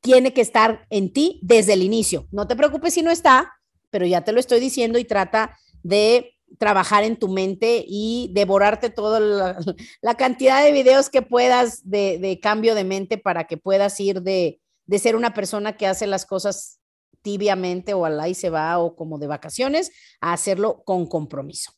tiene 0.00 0.32
que 0.32 0.40
estar 0.40 0.87
en 0.90 1.12
ti 1.12 1.40
desde 1.42 1.75
el 1.75 1.82
inicio. 1.82 2.28
No 2.30 2.47
te 2.47 2.56
preocupes 2.56 2.94
si 2.94 3.02
no 3.02 3.11
está, 3.11 3.52
pero 3.90 4.06
ya 4.06 4.23
te 4.23 4.32
lo 4.32 4.40
estoy 4.40 4.61
diciendo 4.61 4.99
y 4.99 5.04
trata 5.04 5.58
de 5.82 6.38
trabajar 6.58 7.04
en 7.04 7.18
tu 7.18 7.28
mente 7.28 7.84
y 7.86 8.30
devorarte 8.32 8.90
toda 8.90 9.20
la, 9.20 10.14
cantidad 10.14 10.62
de 10.62 10.72
videos 10.72 11.10
que 11.10 11.22
puedas 11.22 11.88
de, 11.88 12.38
cambio 12.42 12.74
de 12.74 12.84
mente 12.84 13.18
para 13.18 13.46
que 13.46 13.56
puedas 13.56 13.98
ir 14.00 14.22
de, 14.22 14.60
de, 14.86 14.98
ser 14.98 15.16
una 15.16 15.34
persona 15.34 15.76
que 15.76 15.86
hace 15.86 16.06
las 16.06 16.26
cosas 16.26 16.80
tibiamente 17.22 17.94
o 17.94 18.04
al 18.04 18.28
y 18.28 18.34
se 18.34 18.50
va 18.50 18.78
o 18.78 18.96
como 18.96 19.18
de 19.18 19.26
vacaciones 19.26 19.90
a 20.20 20.32
hacerlo 20.32 20.82
con 20.84 21.06
compromiso. 21.06 21.72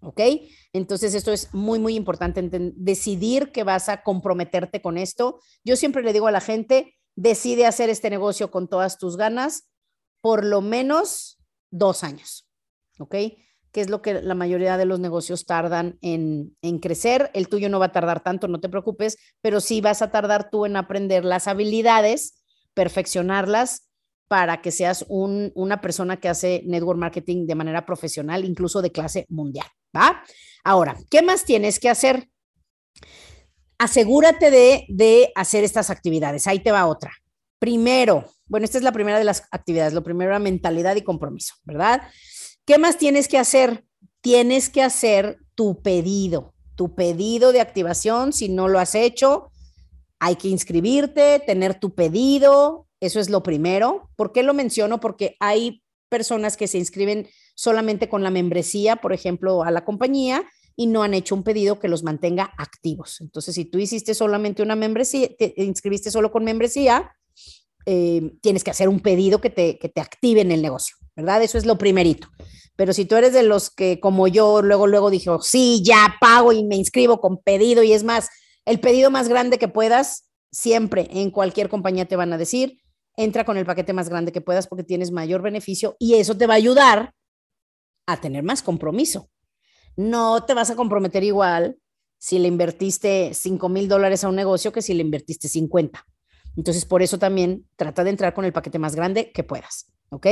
¿Ok? 0.00 0.20
Entonces 0.74 1.14
esto 1.14 1.32
es 1.32 1.52
muy, 1.54 1.78
muy 1.78 1.94
importante, 1.94 2.46
decidir 2.76 3.52
que 3.52 3.64
vas 3.64 3.88
a 3.88 4.02
comprometerte 4.02 4.82
con 4.82 4.98
esto. 4.98 5.40
Yo 5.64 5.76
siempre 5.76 6.02
le 6.02 6.12
digo 6.12 6.26
a 6.26 6.32
la 6.32 6.42
gente, 6.42 6.94
decide 7.16 7.64
hacer 7.64 7.88
este 7.88 8.10
negocio 8.10 8.50
con 8.50 8.68
todas 8.68 8.98
tus 8.98 9.16
ganas, 9.16 9.70
por 10.20 10.44
lo 10.44 10.60
menos 10.60 11.38
dos 11.70 12.04
años. 12.04 12.46
¿Ok? 12.98 13.14
Que 13.74 13.80
es 13.80 13.90
lo 13.90 14.02
que 14.02 14.22
la 14.22 14.36
mayoría 14.36 14.76
de 14.76 14.84
los 14.84 15.00
negocios 15.00 15.46
tardan 15.46 15.98
en, 16.00 16.54
crecer. 16.80 17.32
El 17.34 17.48
tuyo 17.48 17.68
no 17.68 17.80
va 17.80 17.86
a 17.86 17.92
tardar 17.92 18.22
tanto, 18.22 18.46
no 18.46 18.60
te 18.60 18.68
preocupes, 18.68 19.18
pero 19.42 19.60
sí 19.60 19.80
vas 19.80 20.00
a 20.00 20.12
tardar 20.12 20.48
tú 20.48 20.64
en 20.64 20.76
aprender 20.76 21.24
las 21.24 21.48
habilidades, 21.48 22.44
perfeccionarlas 22.72 23.90
para 24.28 24.62
que 24.62 24.70
seas 24.70 25.04
una 25.08 25.80
persona 25.80 26.20
que 26.20 26.28
hace 26.28 26.62
network 26.66 27.00
marketing 27.00 27.48
de 27.48 27.56
manera 27.56 27.84
profesional, 27.84 28.44
incluso 28.44 28.80
de 28.80 28.92
clase 28.92 29.26
mundial, 29.28 29.66
¿va? 29.94 30.22
Ahora, 30.62 30.96
¿qué 31.10 31.22
más 31.22 31.44
tienes 31.44 31.80
que 31.80 31.90
hacer? 31.90 32.28
Asegúrate 33.76 34.52
de, 34.52 34.86
de 34.88 35.32
hacer 35.34 35.64
estas 35.64 35.90
actividades. 35.90 36.46
Ahí 36.46 36.60
te 36.60 36.70
va 36.70 36.86
otra. 36.86 37.10
Primero, 37.58 38.24
bueno, 38.46 38.64
esta 38.66 38.78
es 38.78 38.84
la 38.84 38.92
primera 38.92 39.18
de 39.18 39.24
las 39.24 39.48
actividades. 39.50 39.94
Lo 39.94 40.04
primero 40.04 40.30
era 40.30 40.38
mentalidad 40.38 40.94
y 40.94 41.02
compromiso, 41.02 41.54
¿verdad? 41.64 42.02
¿Qué 42.66 42.78
más 42.78 42.98
tienes 42.98 43.28
que 43.28 43.38
hacer? 43.38 43.84
Tienes 44.20 44.70
que 44.70 44.82
hacer 44.82 45.38
tu 45.54 45.82
pedido, 45.82 46.54
tu 46.76 46.94
pedido 46.94 47.52
de 47.52 47.60
activación. 47.60 48.32
Si 48.32 48.48
no 48.48 48.68
lo 48.68 48.78
has 48.78 48.94
hecho, 48.94 49.50
hay 50.18 50.36
que 50.36 50.48
inscribirte, 50.48 51.40
tener 51.46 51.78
tu 51.78 51.94
pedido. 51.94 52.88
Eso 53.00 53.20
es 53.20 53.28
lo 53.28 53.42
primero. 53.42 54.10
¿Por 54.16 54.32
qué 54.32 54.42
lo 54.42 54.54
menciono? 54.54 54.98
Porque 54.98 55.36
hay 55.40 55.82
personas 56.08 56.56
que 56.56 56.68
se 56.68 56.78
inscriben 56.78 57.28
solamente 57.54 58.08
con 58.08 58.22
la 58.22 58.30
membresía, 58.30 58.96
por 58.96 59.12
ejemplo, 59.12 59.62
a 59.62 59.70
la 59.70 59.84
compañía 59.84 60.44
y 60.76 60.86
no 60.86 61.02
han 61.02 61.14
hecho 61.14 61.34
un 61.34 61.44
pedido 61.44 61.78
que 61.78 61.88
los 61.88 62.02
mantenga 62.02 62.52
activos. 62.56 63.20
Entonces, 63.20 63.54
si 63.54 63.64
tú 63.64 63.78
hiciste 63.78 64.14
solamente 64.14 64.62
una 64.62 64.74
membresía, 64.74 65.28
te 65.36 65.54
inscribiste 65.56 66.10
solo 66.10 66.32
con 66.32 66.44
membresía, 66.44 67.12
eh, 67.86 68.32
tienes 68.40 68.64
que 68.64 68.70
hacer 68.70 68.88
un 68.88 69.00
pedido 69.00 69.40
que 69.40 69.50
te, 69.50 69.78
que 69.78 69.88
te 69.88 70.00
active 70.00 70.40
en 70.40 70.50
el 70.50 70.62
negocio, 70.62 70.96
¿verdad? 71.16 71.42
Eso 71.42 71.58
es 71.58 71.66
lo 71.66 71.78
primerito. 71.78 72.28
Pero 72.76 72.92
si 72.92 73.04
tú 73.04 73.16
eres 73.16 73.32
de 73.32 73.42
los 73.42 73.70
que, 73.70 74.00
como 74.00 74.26
yo, 74.26 74.62
luego, 74.62 74.86
luego 74.86 75.10
dije, 75.10 75.30
oh, 75.30 75.40
sí, 75.40 75.82
ya 75.84 76.16
pago 76.20 76.52
y 76.52 76.64
me 76.64 76.76
inscribo 76.76 77.20
con 77.20 77.38
pedido 77.38 77.82
y 77.82 77.92
es 77.92 78.02
más, 78.02 78.28
el 78.64 78.80
pedido 78.80 79.10
más 79.10 79.28
grande 79.28 79.58
que 79.58 79.68
puedas, 79.68 80.28
siempre 80.50 81.08
en 81.12 81.30
cualquier 81.30 81.68
compañía 81.68 82.06
te 82.06 82.16
van 82.16 82.32
a 82.32 82.38
decir, 82.38 82.78
entra 83.16 83.44
con 83.44 83.56
el 83.56 83.66
paquete 83.66 83.92
más 83.92 84.08
grande 84.08 84.32
que 84.32 84.40
puedas 84.40 84.66
porque 84.66 84.84
tienes 84.84 85.12
mayor 85.12 85.42
beneficio 85.42 85.96
y 85.98 86.14
eso 86.14 86.36
te 86.36 86.46
va 86.46 86.54
a 86.54 86.56
ayudar 86.56 87.14
a 88.06 88.20
tener 88.20 88.42
más 88.42 88.62
compromiso. 88.62 89.30
No 89.96 90.44
te 90.44 90.54
vas 90.54 90.70
a 90.70 90.76
comprometer 90.76 91.22
igual 91.22 91.78
si 92.18 92.38
le 92.38 92.48
invertiste 92.48 93.32
5 93.34 93.68
mil 93.68 93.88
dólares 93.88 94.24
a 94.24 94.28
un 94.28 94.36
negocio 94.36 94.72
que 94.72 94.82
si 94.82 94.94
le 94.94 95.02
invertiste 95.02 95.48
50. 95.48 96.04
Entonces, 96.56 96.84
por 96.84 97.02
eso 97.02 97.18
también 97.18 97.68
trata 97.76 98.04
de 98.04 98.10
entrar 98.10 98.34
con 98.34 98.44
el 98.44 98.52
paquete 98.52 98.78
más 98.78 98.94
grande 98.96 99.30
que 99.32 99.44
puedas, 99.44 99.92
¿ok? 100.10 100.26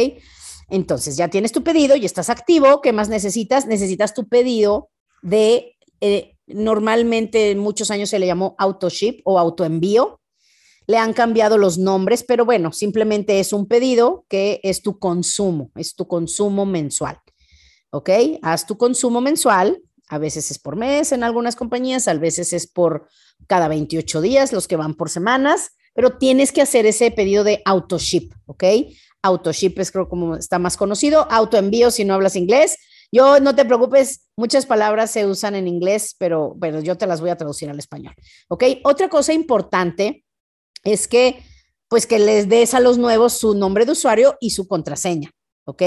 Entonces, 0.69 1.16
ya 1.16 1.28
tienes 1.28 1.52
tu 1.52 1.62
pedido 1.62 1.97
y 1.97 2.04
estás 2.04 2.31
activo. 2.31 2.81
¿Qué 2.81 2.92
más 2.92 3.09
necesitas? 3.09 3.66
Necesitas 3.66 4.14
tu 4.14 4.28
pedido 4.28 4.90
de, 5.23 5.76
eh, 6.00 6.37
normalmente 6.47 7.50
en 7.50 7.59
muchos 7.59 7.90
años 7.90 8.11
se 8.11 8.19
le 8.19 8.26
llamó 8.26 8.54
autoship 8.59 9.21
o 9.25 9.38
autoenvío. 9.38 10.21
Le 10.87 10.99
han 10.99 11.12
cambiado 11.12 11.59
los 11.59 11.78
nombres, 11.78 12.25
pero 12.25 12.45
bueno, 12.45 12.73
simplemente 12.73 13.38
es 13.38 13.52
un 13.52 13.66
pedido 13.66 14.26
que 14.28 14.61
es 14.62 14.83
tu 14.83 14.99
consumo, 14.99 15.71
es 15.76 15.95
tu 15.95 16.09
consumo 16.09 16.66
mensual. 16.66 17.19
¿Ok? 17.90 18.11
Haz 18.42 18.66
tu 18.66 18.76
consumo 18.76 19.21
mensual. 19.21 19.83
A 20.09 20.19
veces 20.19 20.50
es 20.50 20.59
por 20.59 20.76
mes 20.76 21.12
en 21.12 21.23
algunas 21.23 21.57
compañías, 21.57 22.09
a 22.09 22.14
veces 22.14 22.52
es 22.52 22.66
por 22.66 23.09
cada 23.47 23.69
28 23.69 24.21
días, 24.21 24.52
los 24.52 24.66
que 24.66 24.76
van 24.76 24.95
por 24.95 25.09
semanas 25.09 25.73
pero 25.95 26.16
tienes 26.16 26.52
que 26.52 26.62
hacer 26.62 26.87
ese 26.87 27.11
pedido 27.11 27.45
de 27.45 27.62
autoship, 27.64 28.33
¿ok? 28.47 28.64
Autoship 29.23 29.75
es 29.79 29.93
creo 29.93 30.09
como 30.09 30.37
está 30.37 30.59
más 30.59 30.76
conocido, 30.76 31.31
autoenvío 31.31 31.91
si 31.91 32.05
no 32.05 32.14
hablas 32.14 32.37
inglés. 32.37 32.76
Yo 33.12 33.41
no 33.41 33.55
te 33.55 33.64
preocupes, 33.64 34.29
muchas 34.37 34.64
palabras 34.64 35.11
se 35.11 35.26
usan 35.26 35.55
en 35.55 35.69
inglés, 35.69 36.17
pero 36.19 36.55
bueno, 36.57 36.81
yo 36.81 36.97
te 36.97 37.07
las 37.07 37.21
voy 37.21 37.31
a 37.31 37.37
traducir 37.37 37.69
al 37.69 37.79
español, 37.79 38.14
¿ok? 38.49 38.64
Otra 38.85 39.09
cosa 39.09 39.33
importante 39.33 40.25
es 40.83 41.09
que 41.09 41.43
pues 41.88 42.07
que 42.07 42.19
les 42.19 42.49
des 42.49 42.73
a 42.73 42.81
los 42.81 42.97
nuevos 42.97 43.35
su 43.35 43.55
nombre 43.55 43.85
de 43.85 43.93
usuario 43.93 44.38
y 44.41 44.50
su 44.50 44.67
contraseña, 44.67 45.31
¿ok? 45.67 45.83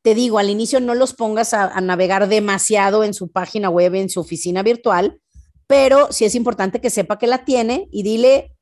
Te 0.00 0.14
digo, 0.14 0.38
al 0.38 0.50
inicio 0.50 0.78
no 0.78 0.94
los 0.94 1.14
pongas 1.14 1.52
a, 1.52 1.64
a 1.64 1.80
navegar 1.80 2.28
demasiado 2.28 3.02
en 3.02 3.12
su 3.12 3.32
página 3.32 3.68
web, 3.68 3.96
en 3.96 4.08
su 4.08 4.20
oficina 4.20 4.62
virtual, 4.62 5.20
pero 5.66 6.12
sí 6.12 6.24
es 6.24 6.36
importante 6.36 6.80
que 6.80 6.90
sepa 6.90 7.18
que 7.18 7.26
la 7.26 7.44
tiene 7.44 7.88
y 7.90 8.04
dile, 8.04 8.56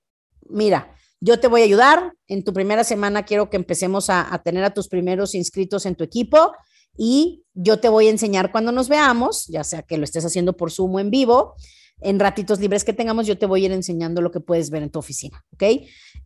mira, 0.49 0.95
yo 1.21 1.39
te 1.39 1.49
voy 1.49 1.61
a 1.61 1.65
ayudar. 1.65 2.15
En 2.27 2.43
tu 2.43 2.53
primera 2.53 2.85
semana 2.85 3.25
quiero 3.25 3.51
que 3.51 3.57
empecemos 3.57 4.11
a, 4.11 4.41
tener 4.45 4.65
a 4.65 4.75
tus 4.75 4.89
primeros 4.89 5.35
inscritos 5.35 5.87
en 5.87 5.95
tu 5.95 6.05
equipo 6.05 6.53
y 6.97 7.45
yo 7.55 7.79
te 7.79 7.89
voy 7.89 8.09
a 8.09 8.11
enseñar 8.11 8.51
cuando 8.51 8.73
nos 8.73 8.89
veamos, 8.89 9.47
ya 9.47 9.65
sea 9.65 9.83
que 9.83 9.99
lo 9.99 10.05
estés 10.05 10.25
haciendo 10.25 10.57
por 10.57 10.73
Zoom 10.73 10.95
o 10.95 11.01
en 11.01 11.11
vivo, 11.11 11.55
en 12.01 12.19
ratitos 12.19 12.59
libres 12.61 12.83
que 12.83 12.93
tengamos, 12.93 13.27
yo 13.27 13.39
te 13.39 13.47
voy 13.47 13.63
a 13.63 13.67
ir 13.67 13.73
enseñando 13.73 14.23
lo 14.23 14.31
que 14.31 14.41
puedes 14.41 14.71
ver 14.71 14.83
en 14.83 14.91
tu 14.91 14.99
oficina, 14.99 15.45
¿ok? 15.53 15.63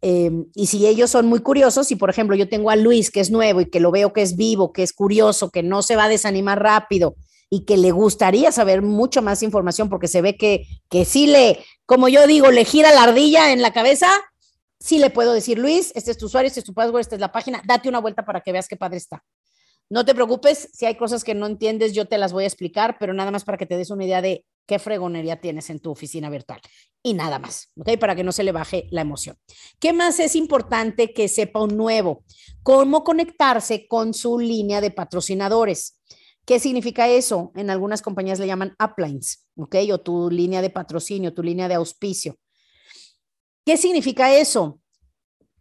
Em, 0.01 0.47
y 0.55 0.67
si 0.67 0.87
ellos 0.87 1.11
son 1.11 1.27
muy 1.27 1.41
curiosos, 1.41 1.91
y 1.91 1.97
por 1.97 2.11
ejemplo 2.11 2.37
yo 2.37 2.49
tengo 2.49 2.71
a 2.71 2.77
Luis 2.77 3.11
que 3.11 3.21
es 3.21 3.31
nuevo 3.31 3.61
y 3.61 3.67
que 3.67 3.81
lo 3.81 3.91
veo 3.91 4.13
que 4.13 4.23
es 4.23 4.37
vivo, 4.37 4.73
que 4.73 4.85
es 4.85 4.93
curioso, 4.93 5.51
que 5.51 5.65
no 5.65 5.83
se 5.83 5.97
va 5.97 6.05
a 6.05 6.09
desanimar 6.09 6.63
rápido 6.63 7.17
y 7.51 7.65
que 7.65 7.77
le 7.77 7.91
gustaría 7.91 8.53
saber 8.53 8.83
mucho 8.83 9.21
más 9.21 9.43
información 9.43 9.89
porque 9.89 10.09
se 10.09 10.23
ve 10.23 10.37
que, 10.37 10.67
que 10.89 11.05
sí 11.05 11.27
le, 11.27 11.59
como 11.87 12.09
yo 12.09 12.27
digo, 12.27 12.51
le 12.51 12.65
gira 12.65 12.93
la 12.93 13.05
ardilla 13.05 13.53
en 13.53 13.61
la 13.61 13.73
cabeza, 13.73 14.09
sí 14.85 14.99
le 14.99 15.09
puedo 15.09 15.33
decir, 15.33 15.59
Luis, 15.59 15.93
este 15.95 16.11
es 16.11 16.19
tu 16.19 16.27
usuario, 16.27 16.49
este 16.49 16.61
es 16.61 16.67
tu 16.67 16.75
password, 16.75 17.01
esta 17.01 17.15
es 17.15 17.21
la 17.21 17.33
página, 17.33 17.63
date 17.65 17.89
una 17.89 18.01
vuelta 18.01 18.23
para 18.27 18.43
que 18.43 18.53
veas 18.53 18.69
qué 18.69 18.77
padre 18.77 18.99
está. 18.99 19.25
No 19.89 20.05
te 20.05 20.15
preocupes, 20.15 20.69
si 20.75 20.85
hay 20.85 20.97
cosas 20.97 21.25
que 21.25 21.35
no 21.35 21.47
entiendes, 21.47 21.95
yo 21.95 22.05
te 22.07 22.19
las 22.19 22.35
voy 22.35 22.45
a 22.45 22.47
explicar, 22.47 22.97
pero 23.01 23.15
nada 23.15 23.31
más 23.31 23.45
para 23.45 23.57
que 23.57 23.65
te 23.65 23.79
des 23.79 23.91
una 23.91 24.05
idea 24.05 24.21
de 24.21 24.45
qué 24.67 24.79
fregonería 24.79 25.41
tienes 25.41 25.71
en 25.71 25.81
tu 25.81 25.91
oficina 25.91 26.29
virtual. 26.29 26.61
Y 27.03 27.15
nada 27.15 27.39
más, 27.39 27.71
¿ok? 27.79 27.99
Para 27.99 28.15
que 28.15 28.25
no 28.25 28.33
se 28.33 28.45
le 28.45 28.53
baje 28.53 28.87
la 28.91 29.01
emoción. 29.01 29.39
¿Qué 29.79 29.95
más 29.95 30.21
es 30.21 30.37
importante 30.37 31.15
que 31.15 31.29
sepa 31.29 31.63
un 31.63 31.79
nuevo? 31.79 32.25
Cómo 32.63 33.05
conectarse 33.05 33.87
con 33.89 34.13
su 34.13 34.39
línea 34.39 34.83
de 34.83 34.91
patrocinadores. 34.91 35.99
¿Qué 36.45 36.61
significa 36.61 37.09
eso? 37.09 37.53
En 37.55 37.71
algunas 37.71 38.03
compañías 38.03 38.39
le 38.39 38.47
llaman 38.47 38.77
uplines, 38.83 39.47
¿ok? 39.57 39.77
O 39.93 39.99
tu 39.99 40.31
línea 40.31 40.61
de 40.61 40.69
patrocinio, 40.69 41.33
tu 41.33 41.43
línea 41.43 41.69
de 41.69 41.75
auspicio. 41.75 42.39
¿Qué 43.65 43.77
significa 43.77 44.35
eso? 44.35 44.81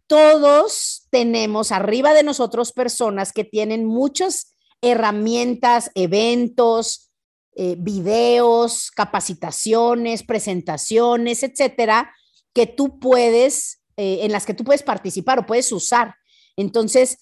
Todos 0.06 1.06
tenemos 1.10 1.72
arriba 1.72 2.12
de 2.12 2.22
nosotros 2.22 2.72
personas 2.72 3.32
que 3.32 3.44
tienen 3.44 3.86
muchas 3.86 4.54
herramientas, 4.82 5.90
eventos, 5.94 7.10
eh, 7.56 7.76
videos, 7.78 8.90
capacitaciones, 8.90 10.22
presentaciones, 10.22 11.42
etcétera, 11.42 12.12
que 12.52 12.66
tú 12.66 12.98
puedes, 12.98 13.82
eh, 13.96 14.18
en 14.22 14.32
las 14.32 14.44
que 14.44 14.54
tú 14.54 14.64
puedes 14.64 14.82
participar 14.82 15.38
o 15.38 15.46
puedes 15.46 15.72
usar. 15.72 16.16
Entonces, 16.56 17.18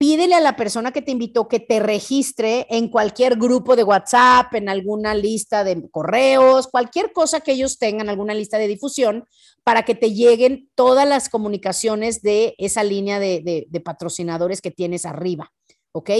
pídele 0.00 0.34
a 0.34 0.40
la 0.40 0.56
persona 0.56 0.92
que 0.92 1.02
te 1.02 1.10
invitó 1.10 1.46
que 1.46 1.60
te 1.60 1.78
registre 1.78 2.66
en 2.70 2.88
cualquier 2.88 3.36
grupo 3.36 3.76
de 3.76 3.84
WhatsApp, 3.84 4.54
en 4.54 4.70
alguna 4.70 5.14
lista 5.14 5.62
de 5.62 5.90
correos, 5.90 6.68
cualquier 6.68 7.12
cosa 7.12 7.40
que 7.40 7.52
ellos 7.52 7.76
tengan, 7.76 8.08
alguna 8.08 8.32
lista 8.32 8.56
de 8.56 8.66
difusión, 8.66 9.26
para 9.62 9.82
que 9.82 9.94
te 9.94 10.14
lleguen 10.14 10.70
todas 10.74 11.06
las 11.06 11.28
comunicaciones 11.28 12.22
de 12.22 12.54
esa 12.56 12.82
línea 12.82 13.20
de, 13.20 13.68
patrocinadores 13.84 14.62
que 14.62 14.70
tienes 14.70 15.04
arriba, 15.04 15.52
¿ok? 15.92 16.10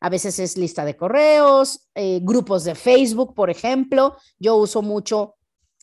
A 0.00 0.10
veces 0.10 0.38
es 0.38 0.58
lista 0.58 0.84
de 0.84 0.98
correos, 0.98 1.88
eh, 1.94 2.20
grupos 2.22 2.64
de 2.64 2.74
Facebook, 2.74 3.34
por 3.34 3.48
ejemplo. 3.48 4.14
Yo 4.38 4.56
uso 4.56 4.82
mucho 4.82 5.36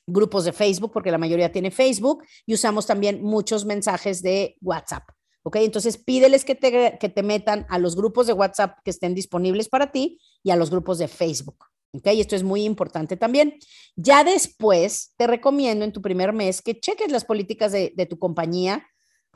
grupos 0.06 0.46
de 0.46 0.54
Facebook 0.54 0.92
porque 0.94 1.10
la 1.10 1.18
mayoría 1.18 1.52
tiene 1.52 1.72
Facebook 1.72 2.24
y 2.46 2.54
usamos 2.54 2.86
también 2.86 3.24
muchos 3.24 3.66
mensajes 3.66 4.22
de 4.22 4.56
WhatsApp. 4.62 5.10
¿Ok? 5.50 5.56
Entonces 5.58 5.98
pídeles 5.98 6.46
que 6.46 6.54
te, 6.54 6.98
que 7.00 7.10
te 7.10 7.24
metan 7.24 7.66
a 7.70 7.80
los 7.80 7.96
grupos 7.96 8.28
de 8.28 8.34
WhatsApp 8.34 8.78
que 8.84 8.92
estén 8.92 9.16
disponibles 9.16 9.68
para 9.68 9.92
ti 9.92 10.20
y 10.44 10.52
a 10.52 10.56
los 10.56 10.70
grupos 10.70 11.00
de 11.00 11.08
Facebook. 11.08 11.66
¿ok? 11.92 12.06
Y 12.14 12.22
esto 12.22 12.36
es 12.36 12.44
muy 12.44 12.66
importante 12.66 13.18
también. 13.18 13.58
Ya 13.96 14.24
después 14.24 15.14
te 15.18 15.26
recomiendo 15.26 15.84
en 15.84 15.92
tu 15.92 16.04
primer 16.04 16.34
mes 16.34 16.62
que 16.62 16.80
cheques 16.80 17.12
las 17.12 17.26
políticas 17.26 17.72
de, 17.72 17.94
de 17.96 18.06
tu 18.06 18.20
compañía, 18.20 18.86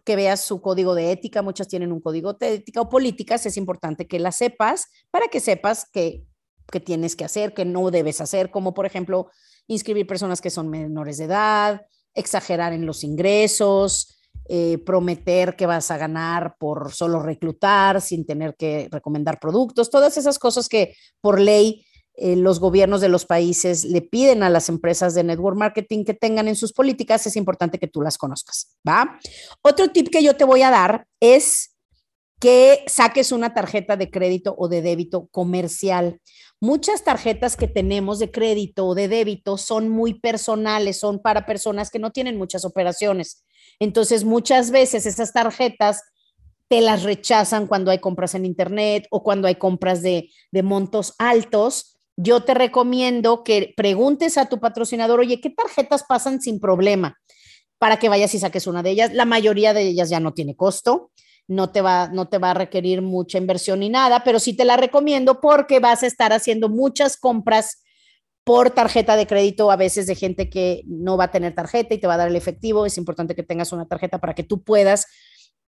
que 0.05 0.15
veas 0.15 0.41
su 0.41 0.61
código 0.61 0.93
de 0.93 1.11
ética, 1.11 1.41
muchas 1.41 1.67
tienen 1.67 1.91
un 1.91 1.99
código 1.99 2.33
de 2.33 2.53
ética 2.53 2.81
o 2.81 2.89
políticas, 2.89 3.47
es 3.47 3.57
importante 3.57 4.05
que 4.05 4.19
las 4.19 4.35
sepas 4.35 4.85
para 5.09 5.29
que 5.29 5.39
sepas 5.39 5.87
qué 5.91 6.27
que 6.71 6.79
tienes 6.79 7.15
que 7.15 7.25
hacer, 7.25 7.53
que 7.53 7.65
no 7.65 7.91
debes 7.91 8.21
hacer, 8.21 8.49
como 8.49 8.73
por 8.73 8.85
ejemplo 8.85 9.29
inscribir 9.67 10.07
personas 10.07 10.39
que 10.41 10.49
son 10.49 10.69
menores 10.69 11.17
de 11.17 11.25
edad, 11.25 11.81
exagerar 12.13 12.73
en 12.73 12.85
los 12.85 13.03
ingresos, 13.03 14.22
eh, 14.49 14.77
prometer 14.85 15.55
que 15.55 15.65
vas 15.65 15.89
a 15.91 15.97
ganar 15.97 16.55
por 16.57 16.91
solo 16.93 17.21
reclutar 17.21 18.01
sin 18.01 18.25
tener 18.25 18.55
que 18.55 18.89
recomendar 18.91 19.39
productos, 19.39 19.89
todas 19.89 20.17
esas 20.17 20.37
cosas 20.37 20.67
que 20.67 20.95
por 21.21 21.39
ley 21.39 21.85
eh, 22.15 22.35
los 22.35 22.59
gobiernos 22.59 23.01
de 23.01 23.09
los 23.09 23.25
países 23.25 23.85
le 23.85 24.01
piden 24.01 24.43
a 24.43 24.49
las 24.49 24.69
empresas 24.69 25.15
de 25.15 25.23
network 25.23 25.57
marketing 25.57 26.03
que 26.05 26.13
tengan 26.13 26.47
en 26.47 26.55
sus 26.55 26.71
políticas, 26.71 27.25
es 27.25 27.35
importante 27.35 27.79
que 27.79 27.87
tú 27.87 28.01
las 28.01 28.19
conozcas, 28.19 28.77
¿va? 28.87 29.19
Otro 29.63 29.87
tip 29.89 30.09
que 30.09 30.21
yo 30.21 30.35
te 30.35 30.43
voy 30.43 30.61
a 30.61 30.69
dar 30.69 31.07
es 31.19 31.73
que 32.39 32.83
saques 32.87 33.31
una 33.31 33.53
tarjeta 33.53 33.95
de 33.95 34.11
crédito 34.11 34.53
o 34.57 34.67
de 34.67 34.81
débito 34.81 35.27
comercial. 35.31 36.19
Muchas 36.59 37.03
tarjetas 37.03 37.55
que 37.55 37.69
tenemos 37.69 38.19
de 38.19 38.31
crédito 38.31 38.85
o 38.85 38.95
de 38.95 39.07
débito 39.07 39.57
son 39.57 39.87
muy 39.87 40.19
personales, 40.19 40.99
son 40.99 41.19
para 41.19 41.45
personas 41.45 41.89
que 41.89 41.99
no 41.99 42.11
tienen 42.11 42.37
muchas 42.37 42.65
operaciones. 42.65 43.45
Entonces, 43.83 44.23
muchas 44.23 44.71
veces 44.71 45.05
esas 45.05 45.33
tarjetas 45.33 46.03
te 46.69 46.81
las 46.81 47.03
rechazan 47.03 47.67
cuando 47.67 47.91
hay 47.91 47.99
compras 47.99 48.33
en 48.35 48.45
Internet 48.45 49.07
o 49.11 49.23
cuando 49.23 49.47
hay 49.47 49.55
compras 49.55 50.01
de, 50.01 50.29
montos 50.63 51.13
altos. 51.17 51.99
Yo 52.15 52.43
te 52.43 52.53
recomiendo 52.53 53.43
que 53.43 53.73
preguntes 53.75 54.37
a 54.37 54.47
tu 54.47 54.59
patrocinador, 54.59 55.19
oye, 55.19 55.41
¿qué 55.41 55.49
tarjetas 55.49 56.03
pasan 56.03 56.41
sin 56.41 56.59
problema? 56.59 57.19
Para 57.77 57.97
que 57.97 58.09
vayas 58.09 58.33
y 58.33 58.39
saques 58.39 58.67
una 58.67 58.83
de 58.83 58.91
ellas. 58.91 59.13
La 59.13 59.25
mayoría 59.25 59.73
de 59.73 59.81
ellas 59.81 60.09
ya 60.09 60.19
no 60.19 60.33
tiene 60.33 60.55
costo 60.55 61.11
no 61.47 61.71
te 61.71 61.81
va, 61.81 62.07
no 62.07 62.29
te 62.29 62.37
va 62.37 62.51
a 62.51 62.53
requerir 62.53 63.01
mucha 63.01 63.37
inversión 63.37 63.81
ni 63.81 63.89
nada, 63.89 64.23
pero 64.23 64.39
sí 64.39 64.55
te 64.55 64.63
la 64.63 64.77
recomiendo 64.77 65.41
porque 65.41 65.79
vas 65.79 66.01
a 66.03 66.07
estar 66.07 66.31
haciendo 66.31 66.69
muchas 66.69 67.17
compras 67.17 67.83
por 68.43 68.71
tarjeta 68.71 69.15
de 69.15 69.27
crédito, 69.27 69.71
a 69.71 69.75
veces 69.75 70.05
de 70.05 70.15
gente 70.15 70.49
que 70.49 70.83
no 70.85 71.17
va 71.17 71.25
a 71.25 71.31
tener 71.31 71.55
tarjeta 71.55 71.93
y 71.93 71.99
te 71.99 72.07
va 72.07 72.15
a 72.15 72.17
dar 72.17 72.27
el 72.27 72.35
efectivo. 72.35 72.85
Es 72.85 72.97
importante 72.97 73.35
que 73.35 73.43
tengas 73.43 73.71
una 73.71 73.87
tarjeta 73.87 74.19
para 74.19 74.35
que 74.35 74.43
tú 74.43 74.63
puedas, 74.63 75.07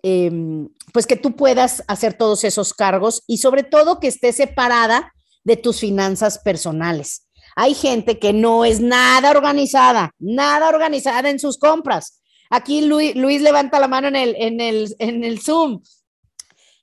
em, 0.03 0.69
pues 0.93 1.07
que 1.07 1.17
tú 1.17 1.35
puedas 1.35 1.83
hacer 1.89 2.15
todos 2.15 2.45
esos 2.45 2.73
cargos 2.73 3.23
y 3.27 3.39
sobre 3.39 3.65
todo 3.65 3.99
que 3.99 4.09
esté 4.09 4.33
separada 4.33 5.13
de 5.43 5.57
tus 5.57 5.81
finanzas 5.81 6.39
personales. 6.39 7.27
Hay 7.57 7.75
gente 7.75 8.19
que 8.19 8.33
no 8.33 8.65
es 8.65 8.81
nada 8.81 9.31
organizada, 9.31 10.15
nada 10.19 10.69
organizada 10.69 11.29
en 11.29 11.41
sus 11.41 11.59
compras. 11.59 12.23
Aquí 12.51 12.83
Luis, 12.83 13.17
Luis 13.17 13.43
levanta 13.43 13.81
la 13.81 13.89
mano 13.89 14.09
en 14.09 14.17
el, 14.17 14.37
en, 14.39 14.61
el, 14.61 14.95
en 14.99 15.25
el 15.25 15.41
Zoom 15.41 15.83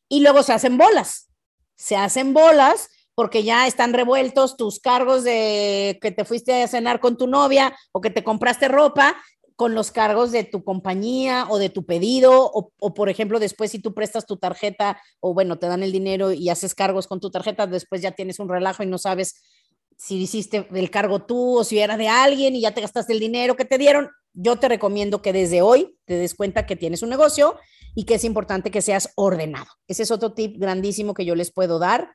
y 0.10 0.20
luego 0.20 0.44
se 0.44 0.54
hacen 0.54 0.78
bolas. 0.78 1.30
Se 1.76 1.96
hacen 1.96 2.34
bolas 2.34 2.90
porque 3.18 3.42
ya 3.42 3.66
están 3.66 3.94
revueltos 3.94 4.58
tus 4.58 4.80
cargos 4.80 5.24
de 5.24 5.98
que 6.04 6.12
te 6.12 6.24
fuiste 6.24 6.62
a 6.62 6.68
cenar 6.68 7.00
con 7.00 7.18
tu 7.18 7.26
novia 7.26 7.76
o 7.92 8.00
que 8.00 8.12
te 8.12 8.24
compraste 8.24 8.68
ropa 8.68 9.18
con 9.56 9.74
los 9.74 9.90
cargos 9.90 10.32
de 10.32 10.44
tu 10.44 10.64
compañía 10.64 11.48
o 11.50 11.58
de 11.58 11.70
tu 11.70 11.84
pedido, 11.84 12.52
o, 12.54 12.94
por 12.94 13.10
ejemplo, 13.10 13.40
después 13.40 13.72
si 13.72 13.80
tú 13.80 13.96
prestas 13.96 14.28
tu 14.28 14.38
tarjeta 14.38 15.02
o 15.20 15.34
bueno, 15.34 15.58
te 15.58 15.66
dan 15.66 15.82
el 15.82 15.92
dinero 15.92 16.32
y 16.32 16.50
haces 16.50 16.76
cargos 16.76 17.08
con 17.08 17.20
tu 17.20 17.32
tarjeta, 17.32 17.66
después 17.66 18.04
ya 18.04 18.12
tienes 18.12 18.38
un 18.38 18.50
relajo 18.50 18.84
y 18.84 18.86
no 18.86 19.00
sabes 19.00 19.42
si 19.98 20.18
hiciste 20.18 20.68
el 20.72 20.92
cargo 20.92 21.26
tú 21.26 21.58
o 21.58 21.64
si 21.64 21.80
era 21.80 21.98
de 21.98 22.10
alguien 22.10 22.56
y 22.56 22.62
ya 22.62 22.76
te 22.76 22.82
gastaste 22.82 23.14
el 23.14 23.20
dinero 23.20 23.56
que 23.56 23.66
te 23.66 23.80
dieron. 23.80 24.12
Yo 24.34 24.58
te 24.58 24.70
recomiendo 24.70 25.24
que 25.24 25.34
desde 25.34 25.64
hoy 25.64 25.98
te 26.06 26.14
des 26.20 26.36
cuenta 26.36 26.68
que 26.68 26.76
tienes 26.76 27.02
un 27.02 27.10
negocio 27.10 27.56
y 27.96 28.04
que 28.04 28.14
es 28.14 28.24
importante 28.24 28.70
que 28.70 28.84
seas 28.84 29.12
ordenado. 29.16 29.72
Ese 29.88 30.04
es 30.04 30.12
otro 30.12 30.34
tip 30.34 30.60
grandísimo 30.60 31.16
que 31.16 31.26
yo 31.26 31.34
les 31.34 31.52
puedo 31.52 31.80
dar 31.80 32.12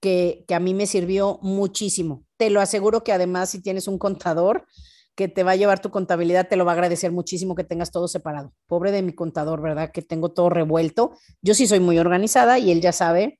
que, 0.00 0.44
a 0.48 0.60
mí 0.60 0.74
me 0.74 0.86
sirvió 0.86 1.38
muchísimo. 1.42 2.24
Te 2.36 2.50
lo 2.50 2.60
aseguro 2.60 3.04
que 3.04 3.12
además 3.12 3.50
si 3.50 3.62
tienes 3.62 3.86
un 3.86 3.98
contador 3.98 4.66
que 5.14 5.28
te 5.28 5.42
va 5.42 5.52
a 5.52 5.56
llevar 5.56 5.80
tu 5.80 5.90
contabilidad, 5.90 6.48
te 6.48 6.56
lo 6.56 6.64
va 6.64 6.72
a 6.72 6.74
agradecer 6.74 7.12
muchísimo 7.12 7.54
que 7.54 7.64
tengas 7.64 7.90
todo 7.90 8.08
separado. 8.08 8.54
Pobre 8.66 8.90
de 8.90 9.02
mi 9.02 9.12
contador, 9.12 9.60
¿verdad? 9.60 9.92
Que 9.92 10.02
tengo 10.02 10.30
todo 10.30 10.48
revuelto. 10.48 11.12
Yo 11.42 11.54
sí 11.54 11.66
soy 11.66 11.80
muy 11.80 11.98
organizada 11.98 12.58
y 12.58 12.70
él 12.70 12.80
ya 12.80 12.92
sabe 12.92 13.38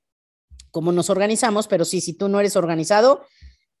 cómo 0.69 0.91
nos 0.91 1.09
organizamos, 1.09 1.67
pero 1.67 1.83
sí, 1.83 1.99
si 1.99 2.13
tú 2.13 2.29
no 2.29 2.39
eres 2.39 2.55
organizado, 2.55 3.25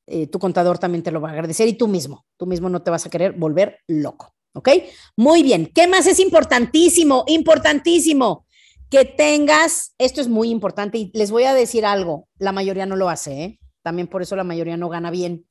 eh, 0.07 0.27
tu 0.27 0.39
contador 0.39 0.79
también 0.79 1.03
te 1.03 1.11
lo 1.11 1.21
va 1.21 1.29
a 1.29 1.33
agradecer 1.33 1.67
y 1.67 1.73
tú 1.73 1.87
mismo, 1.87 2.25
tú 2.37 2.47
mismo 2.47 2.69
no 2.69 2.81
te 2.81 2.91
vas 2.91 3.05
a 3.05 3.09
querer 3.09 3.33
volver 3.33 3.77
loco, 3.87 4.33
¿ok? 4.53 4.69
Muy 5.15 5.43
bien, 5.43 5.71
¿qué 5.73 5.87
más 5.87 6.07
es 6.07 6.19
importantísimo? 6.19 7.23
Importantísimo 7.27 8.45
que 8.91 9.05
tengas, 9.05 9.95
esto 9.97 10.19
es 10.19 10.27
muy 10.27 10.49
importante 10.49 10.97
y 10.97 11.11
les 11.13 11.31
voy 11.31 11.45
a 11.45 11.53
decir 11.53 11.85
algo, 11.85 12.27
la 12.37 12.51
mayoría 12.51 12.85
no 12.85 12.97
lo 12.97 13.09
hace, 13.09 13.43
¿eh? 13.43 13.59
también 13.83 14.09
por 14.09 14.21
eso 14.21 14.35
la 14.35 14.43
mayoría 14.43 14.77
no 14.77 14.89
gana 14.89 15.09
bien. 15.09 15.47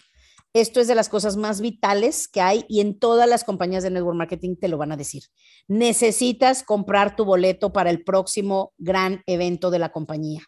Esto 0.53 0.81
es 0.81 0.89
de 0.89 0.95
las 0.97 1.09
cosas 1.09 1.37
más 1.37 1.61
vitales 1.61 2.29
que 2.29 2.41
hay 2.41 2.65
y 2.69 2.81
en 2.81 2.99
todas 2.99 3.29
las 3.29 3.45
compañías 3.45 3.83
de 3.83 3.91
network 3.91 4.17
marketing 4.17 4.57
te 4.57 4.69
lo 4.69 4.79
van 4.79 4.93
a 4.93 4.97
decir. 4.97 5.23
Necesitas 5.69 6.65
comprar 6.65 7.17
tu 7.17 7.25
boleto 7.25 7.73
para 7.73 7.89
el 7.89 8.05
próximo 8.05 8.75
gran 8.77 9.23
evento 9.27 9.71
de 9.71 9.79
la 9.79 9.91
compañía. 9.91 10.43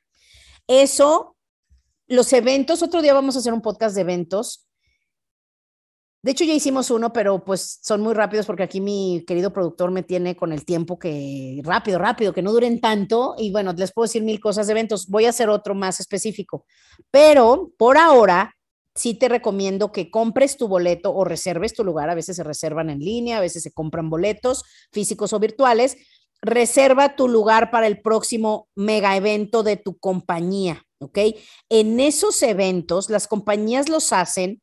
Eso, 0.67 1.37
los 2.09 2.33
eventos, 2.33 2.83
otro 2.83 3.01
día 3.01 3.15
vamos 3.15 3.37
a 3.37 3.39
hacer 3.39 3.53
un 3.53 3.63
podcast 3.63 3.95
de 3.95 4.03
eventos. 4.03 4.69
De 6.23 6.31
hecho, 6.31 6.45
ya 6.45 6.55
hicimos 6.55 6.91
uno, 6.93 7.13
pero 7.13 7.45
pues 7.45 7.81
son 7.83 8.01
muy 8.01 8.15
rápidos 8.15 8.47
porque 8.47 8.63
aquí 8.63 8.81
mi 8.81 9.25
querido 9.27 9.53
productor 9.53 9.91
me 9.91 10.05
tiene 10.05 10.37
con 10.37 10.53
el 10.53 10.65
tiempo 10.65 10.97
que 10.97 11.61
rápido, 11.65 11.99
rápido, 11.99 12.33
que 12.33 12.43
no 12.43 12.53
duren 12.53 12.81
tanto. 12.81 13.35
Y 13.37 13.51
bueno, 13.51 13.73
les 13.73 13.93
puedo 13.93 14.05
decir 14.05 14.23
mil 14.23 14.39
cosas 14.39 14.69
de 14.69 14.73
eventos. 14.73 15.09
Voy 15.09 15.25
a 15.25 15.31
hacer 15.31 15.49
otro 15.49 15.75
más 15.75 15.99
específico. 15.99 16.65
Pero 17.11 17.73
por 17.77 17.99
ahora, 17.99 18.55
sí 18.95 19.15
te 19.15 19.29
recomiendo 19.29 19.91
que 19.91 20.13
compres 20.13 20.57
tu 20.57 20.69
boleto 20.69 21.13
o 21.13 21.25
reserves 21.25 21.75
tu 21.75 21.83
lugar. 21.83 22.09
A 22.09 22.15
veces 22.15 22.37
se 22.37 22.45
reservan 22.45 22.89
en 22.89 23.01
línea, 23.01 23.39
a 23.39 23.41
veces 23.41 23.65
se 23.65 23.73
compran 23.73 24.09
boletos 24.09 24.63
físicos 24.93 25.33
o 25.33 25.41
virtuales. 25.41 25.97
Reserva 26.41 27.17
tu 27.17 27.27
lugar 27.27 27.73
para 27.73 27.89
el 27.89 28.01
próximo 28.01 28.69
mega 28.77 29.17
evento 29.17 29.65
de 29.65 29.77
tu 29.77 29.99
compañía, 29.99 30.85
¿ok? 31.01 31.19
En 31.69 31.99
esos 31.99 32.43
eventos, 32.45 33.11
las 33.11 33.27
compañías 33.27 33.89
los 33.89 34.13
hacen 34.13 34.61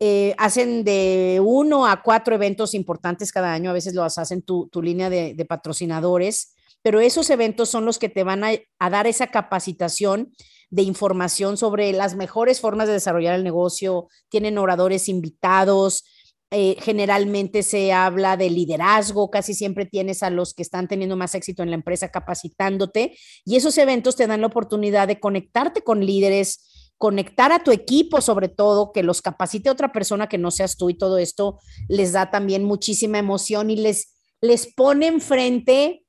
eh, 0.00 0.34
hacen 0.38 0.84
de 0.84 1.40
uno 1.44 1.86
a 1.86 2.02
cuatro 2.02 2.34
eventos 2.34 2.74
importantes 2.74 3.30
cada 3.30 3.52
año, 3.52 3.70
a 3.70 3.74
veces 3.74 3.94
los 3.94 4.18
hacen 4.18 4.42
tu, 4.42 4.68
línea 4.82 5.08
de, 5.08 5.46
patrocinadores, 5.48 6.54
pero 6.82 7.00
esos 7.00 7.30
eventos 7.30 7.68
son 7.68 7.84
los 7.84 7.98
que 7.98 8.08
te 8.08 8.24
van 8.24 8.42
a, 8.44 8.90
dar 8.90 9.06
esa 9.06 9.28
capacitación 9.28 10.32
de 10.70 10.82
información 10.82 11.56
sobre 11.56 11.92
las 11.92 12.16
mejores 12.16 12.60
formas 12.60 12.88
de 12.88 12.94
desarrollar 12.94 13.36
el 13.36 13.44
negocio, 13.44 14.08
tienen 14.28 14.58
oradores 14.58 15.08
invitados, 15.08 16.04
eh, 16.50 16.76
generalmente 16.80 17.62
se 17.62 17.92
habla 17.92 18.36
de 18.36 18.50
liderazgo, 18.50 19.30
casi 19.30 19.54
siempre 19.54 19.86
tienes 19.86 20.22
a 20.22 20.30
los 20.30 20.54
que 20.54 20.62
están 20.62 20.88
teniendo 20.88 21.16
más 21.16 21.34
éxito 21.34 21.62
en 21.62 21.70
la 21.70 21.76
empresa 21.76 22.10
capacitándote 22.10 23.16
y 23.44 23.56
esos 23.56 23.78
eventos 23.78 24.16
te 24.16 24.26
dan 24.26 24.40
la 24.40 24.48
oportunidad 24.48 25.08
de 25.08 25.18
conectarte 25.18 25.82
con 25.82 26.04
líderes, 26.04 26.73
conectar 26.98 27.52
a 27.52 27.62
tu 27.62 27.70
equipo 27.70 28.20
sobre 28.20 28.48
todo, 28.48 28.92
que 28.92 29.02
los 29.02 29.22
capacite 29.22 29.70
otra 29.70 29.92
persona 29.92 30.28
que 30.28 30.38
no 30.38 30.50
seas 30.50 30.76
tú 30.76 30.90
y 30.90 30.94
todo 30.94 31.18
esto 31.18 31.58
les 31.88 32.12
da 32.12 32.30
también 32.30 32.64
muchísima 32.64 33.18
emoción 33.18 33.70
y 33.70 33.76
les, 33.76 34.14
les 34.40 34.72
pone 34.74 35.08
enfrente 35.08 36.04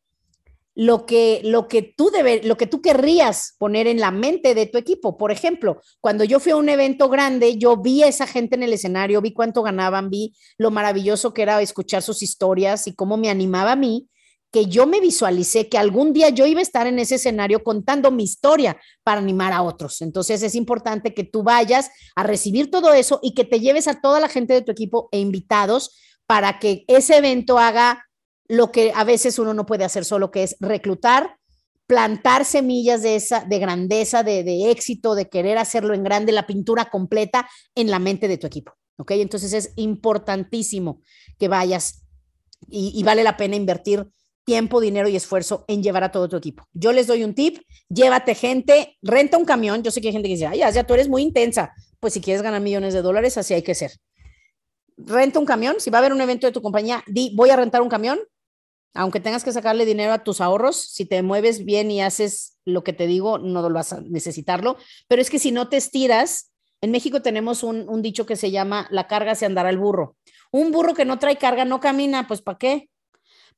lo 0.76 1.06
que, 1.06 1.40
lo, 1.44 1.70
que 1.70 1.82
tú 1.82 2.12
debe, 2.12 2.44
lo 2.44 2.58
que 2.58 2.68
tú 2.68 2.82
querrías 2.82 3.56
poner 3.58 3.88
en 3.88 4.00
la 4.00 4.12
mente 4.12 4.54
de 4.54 4.66
tu 4.66 4.78
equipo. 4.78 5.18
Por 5.18 5.32
ejemplo, 5.32 5.82
cuando 6.02 6.26
yo 6.26 6.42
fui 6.42 6.52
a 6.52 6.58
un 6.58 6.68
evento 6.68 7.08
grande, 7.08 7.58
yo 7.58 7.78
vi 7.78 8.04
a 8.04 8.08
esa 8.08 8.28
gente 8.28 8.56
en 8.56 8.64
el 8.64 8.74
escenario, 8.74 9.22
vi 9.22 9.34
cuánto 9.34 9.64
ganaban, 9.64 10.10
vi 10.10 10.36
lo 10.58 10.72
maravilloso 10.72 11.34
que 11.34 11.44
era 11.44 11.62
escuchar 11.62 12.02
sus 12.02 12.22
historias 12.22 12.88
y 12.88 12.94
cómo 12.94 13.16
me 13.16 13.30
animaba 13.30 13.72
a 13.72 13.78
mí 13.78 14.10
que 14.56 14.68
yo 14.68 14.88
me 14.88 15.02
visualicé 15.02 15.68
que 15.68 15.78
algún 15.78 16.14
día 16.14 16.30
yo 16.30 16.46
iba 16.46 16.62
a 16.62 16.64
estar 16.64 16.88
en 16.88 16.98
ese 16.98 17.16
escenario 17.16 17.62
contando 17.62 18.10
mi 18.10 18.24
historia 18.24 18.80
para 19.04 19.20
animar 19.20 19.52
a 19.52 19.62
otros. 19.62 20.02
Entonces 20.02 20.42
es 20.44 20.56
importante 20.56 21.14
que 21.14 21.26
tú 21.26 21.44
vayas 21.44 21.92
a 22.16 22.24
recibir 22.24 22.72
todo 22.72 22.94
eso 22.94 23.20
y 23.22 23.34
que 23.34 23.44
te 23.44 23.60
lleves 23.60 23.90
a 23.90 24.00
toda 24.00 24.22
la 24.22 24.30
gente 24.30 24.54
de 24.54 24.62
tu 24.62 24.72
equipo 24.72 25.10
e 25.12 25.20
invitados 25.20 26.00
para 26.26 26.58
que 26.58 26.86
ese 26.88 27.18
evento 27.18 27.60
haga 27.60 28.06
lo 28.48 28.72
que 28.72 28.94
a 28.96 29.04
veces 29.04 29.40
uno 29.40 29.54
no 29.54 29.66
puede 29.66 29.84
hacer 29.84 30.06
solo, 30.06 30.32
que 30.32 30.44
es 30.44 30.56
reclutar, 30.62 31.36
plantar 31.86 32.46
semillas 32.46 33.02
de 33.02 33.18
esa, 33.18 33.42
de 33.42 33.60
grandeza, 33.60 34.24
de, 34.24 34.46
de 34.46 34.72
éxito, 34.72 35.16
de 35.16 35.28
querer 35.28 35.58
hacerlo 35.58 35.94
en 35.94 36.06
grande, 36.06 36.32
la 36.32 36.48
pintura 36.48 36.86
completa 36.86 37.46
en 37.76 37.92
la 37.92 38.00
mente 38.00 38.30
de 38.30 38.38
tu 38.38 38.48
equipo. 38.48 38.72
¿Ok? 38.96 39.12
Entonces 39.12 39.52
es 39.52 39.74
importantísimo 39.76 41.02
que 41.38 41.50
vayas 41.50 42.06
y, 42.70 42.94
y 42.96 43.04
vale 43.04 43.22
la 43.22 43.36
pena 43.36 43.58
invertir 43.58 44.08
tiempo, 44.46 44.80
dinero 44.80 45.10
y 45.10 45.16
esfuerzo 45.16 45.66
en 45.68 45.84
llevar 45.84 46.04
a 46.04 46.12
todo 46.12 46.30
tu 46.30 46.38
equipo. 46.38 46.68
Yo 46.74 46.94
les 46.94 47.08
doy 47.08 47.24
un 47.24 47.34
tip, 47.34 47.60
llévate 47.90 48.36
gente, 48.36 48.98
renta 49.02 49.38
un 49.38 49.46
camión. 49.46 49.84
Yo 49.84 49.92
sé 49.92 50.02
que 50.02 50.08
hay 50.08 50.14
gente 50.14 50.30
que 50.30 50.36
dice, 50.36 50.48
ay, 50.48 50.60
ya, 50.60 50.70
ya 50.70 50.86
tú 50.86 50.94
eres 50.94 51.10
muy 51.10 51.22
intensa. 51.22 51.74
Pues 52.00 52.14
si 52.14 52.22
quieres 52.22 52.42
ganar 52.42 52.62
millones 52.62 52.94
de 52.94 53.02
dólares, 53.02 53.38
así 53.38 53.54
hay 53.54 53.64
que 53.64 53.76
ser. 53.76 53.92
Renta 54.98 55.40
un 55.40 55.46
camión, 55.46 55.76
si 55.80 55.90
va 55.90 55.98
a 55.98 56.00
haber 56.00 56.14
un 56.14 56.22
evento 56.22 56.48
de 56.48 56.54
tu 56.54 56.62
compañía, 56.62 57.04
di, 57.08 57.34
voy 57.36 57.50
a 57.50 57.58
rentar 57.58 57.82
un 57.82 57.90
camión, 57.90 58.20
aunque 58.94 59.20
tengas 59.20 59.44
que 59.44 59.52
sacarle 59.52 59.86
dinero 59.86 60.14
a 60.14 60.24
tus 60.24 60.40
ahorros, 60.40 60.78
si 60.78 61.06
te 61.06 61.22
mueves 61.22 61.66
bien 61.66 61.92
y 61.92 62.02
haces 62.02 62.58
lo 62.64 62.84
que 62.84 62.94
te 62.94 63.08
digo, 63.08 63.38
no 63.38 63.62
lo 63.62 63.74
vas 63.74 63.92
a 63.92 64.02
necesitarlo. 64.02 64.78
Pero 65.10 65.22
es 65.22 65.30
que 65.30 65.38
si 65.38 65.52
no 65.52 65.68
te 65.68 65.76
estiras, 65.78 66.54
en 66.82 66.92
México 66.92 67.22
tenemos 67.22 67.64
un, 67.64 68.02
dicho 68.02 68.26
que 68.26 68.38
se 68.38 68.52
llama, 68.52 68.88
la 68.92 69.08
carga 69.08 69.36
se 69.36 69.46
andará 69.46 69.70
el 69.70 69.78
burro. 69.78 70.16
Un 70.52 70.72
burro 70.72 70.94
que 70.94 71.04
no 71.04 71.20
trae 71.20 71.38
carga 71.38 71.66
no 71.66 71.80
camina, 71.80 72.28
pues 72.28 72.42
¿para 72.42 72.58
qué? 72.58 72.90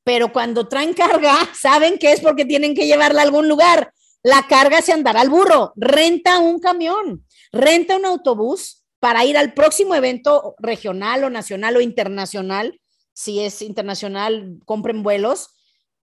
Pero 0.08 0.32
cuando 0.32 0.68
traen 0.68 0.94
carga, 0.94 1.36
saben 1.54 1.98
que 1.98 2.12
es 2.12 2.20
porque 2.22 2.46
tienen 2.46 2.74
que 2.74 2.86
llevarla 2.86 3.20
a 3.20 3.24
algún 3.24 3.46
lugar. 3.46 3.92
La 4.22 4.46
carga 4.48 4.80
se 4.80 4.94
andará 4.94 5.20
al 5.20 5.28
burro. 5.28 5.74
Renta 5.76 6.38
un 6.38 6.60
camión, 6.60 7.26
renta 7.52 7.94
un 7.94 8.06
autobús 8.06 8.86
para 9.00 9.26
ir 9.26 9.36
al 9.36 9.52
próximo 9.52 9.94
evento 9.94 10.54
regional 10.60 11.24
o 11.24 11.28
nacional 11.28 11.76
o 11.76 11.82
internacional. 11.82 12.80
Si 13.12 13.40
es 13.40 13.60
internacional, 13.60 14.56
compren 14.64 15.02
vuelos, 15.02 15.50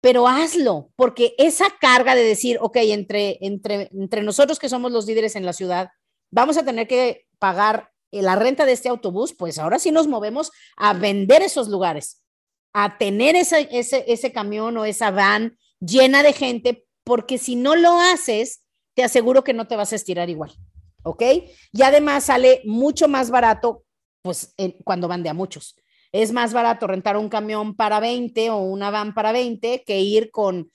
pero 0.02 0.28
hazlo, 0.28 0.92
porque 0.96 1.34
esa 1.40 1.66
carga 1.82 2.14
de 2.14 2.26
decir, 2.26 2.60
ok, 2.62 2.78
entre, 2.82 3.40
entre, 3.42 3.90
entre 3.92 4.22
nosotros 4.22 4.60
que 4.60 4.70
somos 4.70 4.92
los 4.92 5.08
líderes 5.08 5.36
en 5.36 5.48
la 5.48 5.54
ciudad, 5.54 5.90
vamos 6.30 6.58
a 6.58 6.64
tener 6.64 6.88
que 6.88 7.26
pagar 7.40 7.90
la 8.12 8.36
renta 8.36 8.68
de 8.68 8.74
este 8.74 8.88
autobús, 8.88 9.34
pues 9.34 9.58
ahora 9.58 9.80
sí 9.80 9.90
nos 9.90 10.08
movemos 10.08 10.52
a 10.78 10.94
vender 10.94 11.42
esos 11.42 11.70
lugares 11.70 12.22
a 12.78 12.98
tener 12.98 13.38
ese, 13.38 13.70
ese, 13.72 14.04
ese 14.06 14.34
camión 14.34 14.76
o 14.76 14.84
esa 14.84 15.10
van 15.10 15.58
llena 15.80 16.24
de 16.24 16.34
gente, 16.34 16.86
porque 17.06 17.38
si 17.38 17.56
no 17.56 17.78
lo 17.78 17.98
haces, 18.02 18.66
te 18.96 19.04
aseguro 19.06 19.46
que 19.46 19.54
no 19.54 19.66
te 19.66 19.78
vas 19.78 19.94
a 19.94 19.96
estirar 19.96 20.30
igual. 20.30 20.52
¿Ok? 21.04 21.24
Y 21.72 21.84
además 21.84 22.26
sale 22.26 22.62
mucho 22.66 23.08
más 23.08 23.30
barato, 23.30 23.86
pues 24.22 24.54
cuando 24.84 25.08
van 25.08 25.24
de 25.24 25.30
a 25.30 25.34
muchos. 25.34 25.78
Es 26.12 26.34
más 26.34 26.52
barato 26.52 26.86
rentar 26.86 27.16
un 27.16 27.30
camión 27.30 27.78
para 27.78 28.02
20 28.02 28.50
o 28.50 28.58
una 28.58 28.90
van 28.90 29.14
para 29.14 29.32
20 29.32 29.84
que 29.86 30.02
ir 30.02 30.30
con 30.30 30.70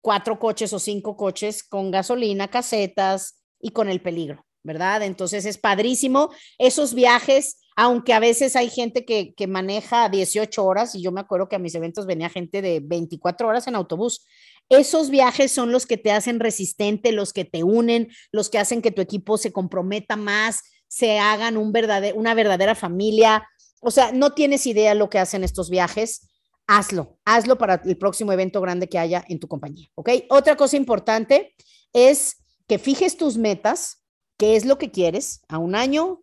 cuatro 0.00 0.40
coches 0.40 0.72
o 0.72 0.80
cinco 0.80 1.16
coches 1.16 1.62
con 1.62 1.92
gasolina, 1.92 2.48
casetas 2.48 3.44
y 3.60 3.70
con 3.70 3.88
el 3.88 4.02
peligro, 4.02 4.44
¿verdad? 4.64 5.02
Entonces 5.04 5.44
es 5.44 5.56
padrísimo. 5.56 6.30
Esos 6.58 6.94
viajes 6.94 7.61
aunque 7.76 8.12
a 8.12 8.20
veces 8.20 8.56
hay 8.56 8.68
gente 8.68 9.04
que, 9.04 9.34
que, 9.34 9.46
maneja 9.46 10.08
18 10.08 10.64
horas 10.64 10.94
y 10.94 11.02
yo 11.02 11.12
me 11.12 11.20
acuerdo 11.20 11.48
que 11.48 11.56
a 11.56 11.58
mis 11.58 11.74
eventos 11.74 12.06
venía 12.06 12.28
gente 12.28 12.62
de 12.62 12.80
24 12.80 13.48
horas 13.48 13.66
en 13.66 13.74
autobús. 13.74 14.26
Esos 14.68 15.10
viajes 15.10 15.52
son 15.52 15.72
los 15.72 15.86
que 15.86 15.96
te 15.96 16.12
hacen 16.12 16.40
resistente, 16.40 17.12
los 17.12 17.32
que 17.32 17.44
te 17.44 17.62
unen, 17.62 18.08
los 18.30 18.50
que 18.50 18.58
hacen 18.58 18.82
que 18.82 18.90
tu 18.90 19.02
equipo 19.02 19.38
se 19.38 19.52
comprometa 19.52 20.16
más, 20.16 20.62
se 20.88 21.18
hagan 21.18 21.56
una 21.56 22.34
verdadera 22.34 22.74
familia. 22.74 23.46
O 23.80 23.90
sea, 23.90 24.12
no 24.12 24.32
tienes 24.32 24.66
idea 24.66 24.94
lo 24.94 25.08
que 25.10 25.18
hacen 25.18 25.44
estos 25.44 25.70
viajes. 25.70 26.28
Hazlo, 26.66 27.18
hazlo 27.24 27.58
para 27.58 27.82
el 27.84 27.98
próximo 27.98 28.32
evento 28.32 28.60
grande 28.60 28.88
que 28.88 28.98
haya 28.98 29.24
en 29.28 29.40
tu 29.40 29.48
compañía. 29.48 29.88
¿Ok? 29.94 30.10
Otra 30.28 30.56
cosa 30.56 30.76
importante 30.76 31.54
es 31.92 32.36
que 32.68 32.78
fijes 32.78 33.16
tus 33.16 33.36
metas, 33.36 34.04
qué 34.38 34.56
es 34.56 34.64
lo 34.64 34.78
que 34.78 34.90
quieres 34.90 35.42
a 35.48 35.58
un 35.58 35.74
año, 35.74 36.22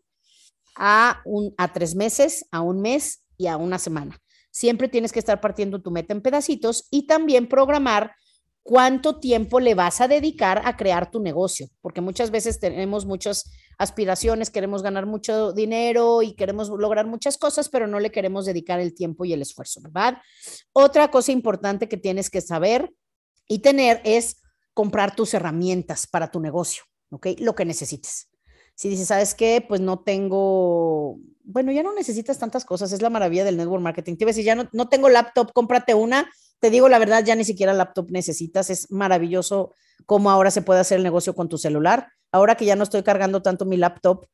a, 0.76 1.22
un, 1.26 1.54
a 1.58 1.74
tres 1.74 1.96
meses, 1.96 2.46
a 2.52 2.62
un 2.62 2.82
mes 2.82 3.24
y 3.38 3.48
a 3.48 3.58
una 3.58 3.80
semana. 3.80 4.20
Siempre 4.52 4.88
tienes 4.88 5.12
que 5.12 5.20
estar 5.20 5.42
partiendo 5.42 5.82
tu 5.82 5.92
meta 5.92 6.14
en 6.14 6.22
pedacitos 6.22 6.88
y 6.92 7.08
también 7.08 7.48
programar 7.48 8.14
cuánto 8.64 9.20
tiempo 9.20 9.60
le 9.60 9.74
vas 9.74 10.02
a 10.02 10.08
dedicar 10.08 10.62
a 10.66 10.78
crear 10.78 11.10
tu 11.10 11.20
negocio, 11.20 11.70
porque 11.82 12.02
muchas 12.02 12.30
veces 12.30 12.60
tenemos 12.60 13.06
muchas 13.06 13.52
aspiraciones, 13.80 14.52
queremos 14.52 14.84
ganar 14.84 15.06
mucho 15.06 15.54
dinero 15.54 16.22
y 16.22 16.36
queremos 16.36 16.70
lograr 16.70 17.08
muchas 17.08 17.38
cosas, 17.38 17.70
pero 17.70 17.88
no 17.88 18.00
le 18.00 18.12
queremos 18.12 18.46
dedicar 18.46 18.80
el 18.80 18.94
tiempo 18.94 19.26
y 19.26 19.34
el 19.34 19.42
esfuerzo, 19.42 19.82
¿verdad? 19.82 20.18
Otra 20.74 21.10
cosa 21.10 21.32
importante 21.32 21.88
que 21.88 21.98
tienes 21.98 22.30
que 22.30 22.42
saber 22.42 22.92
y 23.48 23.60
tener 23.60 24.02
es 24.04 24.42
comprar 24.74 25.16
tus 25.16 25.34
herramientas 25.34 26.06
para 26.06 26.30
tu 26.30 26.40
negocio, 26.40 26.84
¿ok? 27.10 27.28
Lo 27.40 27.56
que 27.56 27.66
necesites. 27.66 28.30
Si 28.80 28.88
dices, 28.88 29.10
¿sabes 29.10 29.36
qué? 29.36 29.62
Pues 29.68 29.82
no 29.82 30.00
tengo, 30.00 31.20
bueno, 31.44 31.74
ya 31.74 31.84
no 31.84 31.94
necesitas 31.94 32.40
tantas 32.40 32.64
cosas, 32.64 32.94
es 32.94 33.02
la 33.02 33.10
maravilla 33.10 33.44
del 33.44 33.58
network 33.58 33.84
marketing. 33.84 34.16
Te 34.16 34.24
iba 34.24 34.30
a 34.30 34.32
decir, 34.32 34.46
ya 34.46 34.56
no, 34.56 34.70
no 34.72 34.88
tengo 34.88 35.10
laptop, 35.10 35.52
cómprate 35.52 35.94
una. 35.94 36.32
Te 36.60 36.70
digo 36.70 36.88
la 36.88 36.98
verdad, 36.98 37.22
ya 37.26 37.36
ni 37.36 37.44
siquiera 37.44 37.74
laptop 37.74 38.10
necesitas, 38.10 38.70
es 38.70 38.90
maravilloso 38.90 39.74
cómo 40.06 40.32
ahora 40.32 40.50
se 40.50 40.62
puede 40.62 40.80
hacer 40.80 40.96
el 40.96 41.04
negocio 41.04 41.36
con 41.36 41.50
tu 41.50 41.58
celular. 41.58 42.08
Ahora 42.32 42.56
que 42.56 42.64
ya 42.64 42.78
no 42.78 42.84
estoy 42.84 43.04
cargando 43.04 43.42
tanto 43.42 43.66
mi 43.66 43.76
laptop, 43.76 44.28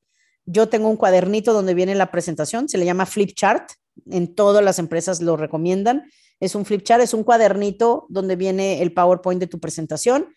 yo 0.45 0.69
tengo 0.69 0.89
un 0.89 0.97
cuadernito 0.97 1.51
donde 1.51 1.73
viene 1.73 1.95
la 1.95 2.11
presentación, 2.11 2.69
se 2.69 2.77
le 2.77 2.85
llama 2.85 3.07
Flipchart, 3.07 3.71
en 4.11 4.35
todas 4.35 4.63
las 4.63 4.77
empresas 4.77 5.23
lo 5.23 5.37
recomiendan. 5.37 6.03
Es 6.39 6.53
un 6.53 6.65
Flipchart, 6.65 7.01
es 7.01 7.15
un 7.15 7.23
cuadernito 7.23 8.05
donde 8.09 8.35
viene 8.35 8.83
el 8.83 8.93
PowerPoint 8.93 9.39
de 9.39 9.47
tu 9.47 9.59
presentación 9.59 10.27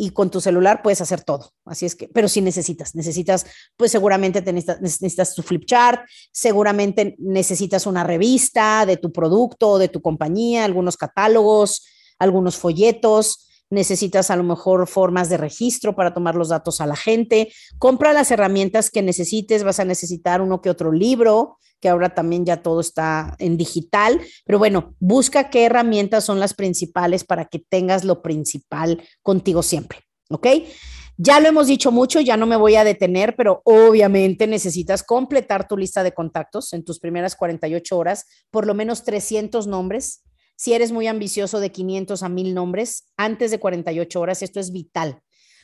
y 0.00 0.10
con 0.10 0.30
tu 0.30 0.40
celular 0.40 0.80
puedes 0.80 1.00
hacer 1.00 1.24
todo. 1.24 1.50
Así 1.64 1.84
es 1.84 1.96
que, 1.96 2.06
pero 2.06 2.28
si 2.28 2.40
necesitas, 2.40 2.94
necesitas, 2.94 3.44
pues 3.76 3.90
seguramente 3.90 4.40
necesitas, 4.40 4.80
necesitas 4.80 5.34
tu 5.34 5.42
flip 5.42 5.64
chart, 5.64 6.08
seguramente 6.30 7.16
necesitas 7.18 7.84
una 7.84 8.04
revista 8.04 8.86
de 8.86 8.96
tu 8.96 9.10
producto 9.12 9.76
de 9.76 9.88
tu 9.88 10.00
compañía, 10.00 10.64
algunos 10.64 10.96
catálogos, 10.96 11.84
algunos 12.20 12.56
folletos, 12.56 13.47
necesitas 13.70 14.30
a 14.30 14.36
lo 14.36 14.44
mejor 14.44 14.86
formas 14.86 15.28
de 15.28 15.36
registro 15.36 15.94
para 15.94 16.14
tomar 16.14 16.34
los 16.34 16.48
datos 16.48 16.80
a 16.80 16.86
la 16.86 16.96
gente. 16.96 17.52
Compra 17.78 18.12
las 18.12 18.30
herramientas 18.30 18.90
que 18.90 19.02
necesites, 19.02 19.64
vas 19.64 19.80
a 19.80 19.84
necesitar 19.84 20.40
uno 20.40 20.60
que 20.60 20.70
otro 20.70 20.92
libro, 20.92 21.58
que 21.80 21.88
ahora 21.88 22.14
también 22.14 22.44
ya 22.44 22.62
todo 22.62 22.80
está 22.80 23.36
en 23.38 23.56
digital, 23.56 24.20
pero 24.44 24.58
bueno, 24.58 24.94
busca 24.98 25.50
qué 25.50 25.64
herramientas 25.64 26.24
son 26.24 26.40
las 26.40 26.54
principales 26.54 27.24
para 27.24 27.44
que 27.44 27.60
tengas 27.60 28.04
lo 28.04 28.22
principal 28.22 29.02
contigo 29.22 29.62
siempre, 29.62 30.00
¿ok? 30.30 30.46
Ya 31.20 31.40
lo 31.40 31.48
hemos 31.48 31.66
dicho 31.66 31.90
mucho, 31.90 32.20
ya 32.20 32.36
no 32.36 32.46
me 32.46 32.56
voy 32.56 32.76
a 32.76 32.84
detener, 32.84 33.34
pero 33.34 33.60
obviamente 33.64 34.46
necesitas 34.46 35.02
completar 35.02 35.66
tu 35.66 35.76
lista 35.76 36.04
de 36.04 36.12
contactos 36.12 36.72
en 36.72 36.84
tus 36.84 37.00
primeras 37.00 37.34
48 37.34 37.98
horas, 37.98 38.24
por 38.52 38.66
lo 38.66 38.74
menos 38.74 39.02
300 39.02 39.66
nombres. 39.66 40.22
Si 40.58 40.72
eres 40.72 40.90
muy 40.90 41.06
ambicioso 41.06 41.60
de 41.60 41.70
500 41.70 42.20
a 42.24 42.28
1000 42.28 42.52
nombres, 42.52 43.04
antes 43.16 43.52
de 43.52 43.60
48 43.60 44.20
horas, 44.20 44.42
esto 44.42 44.58
es 44.58 44.72
vital. 44.72 45.22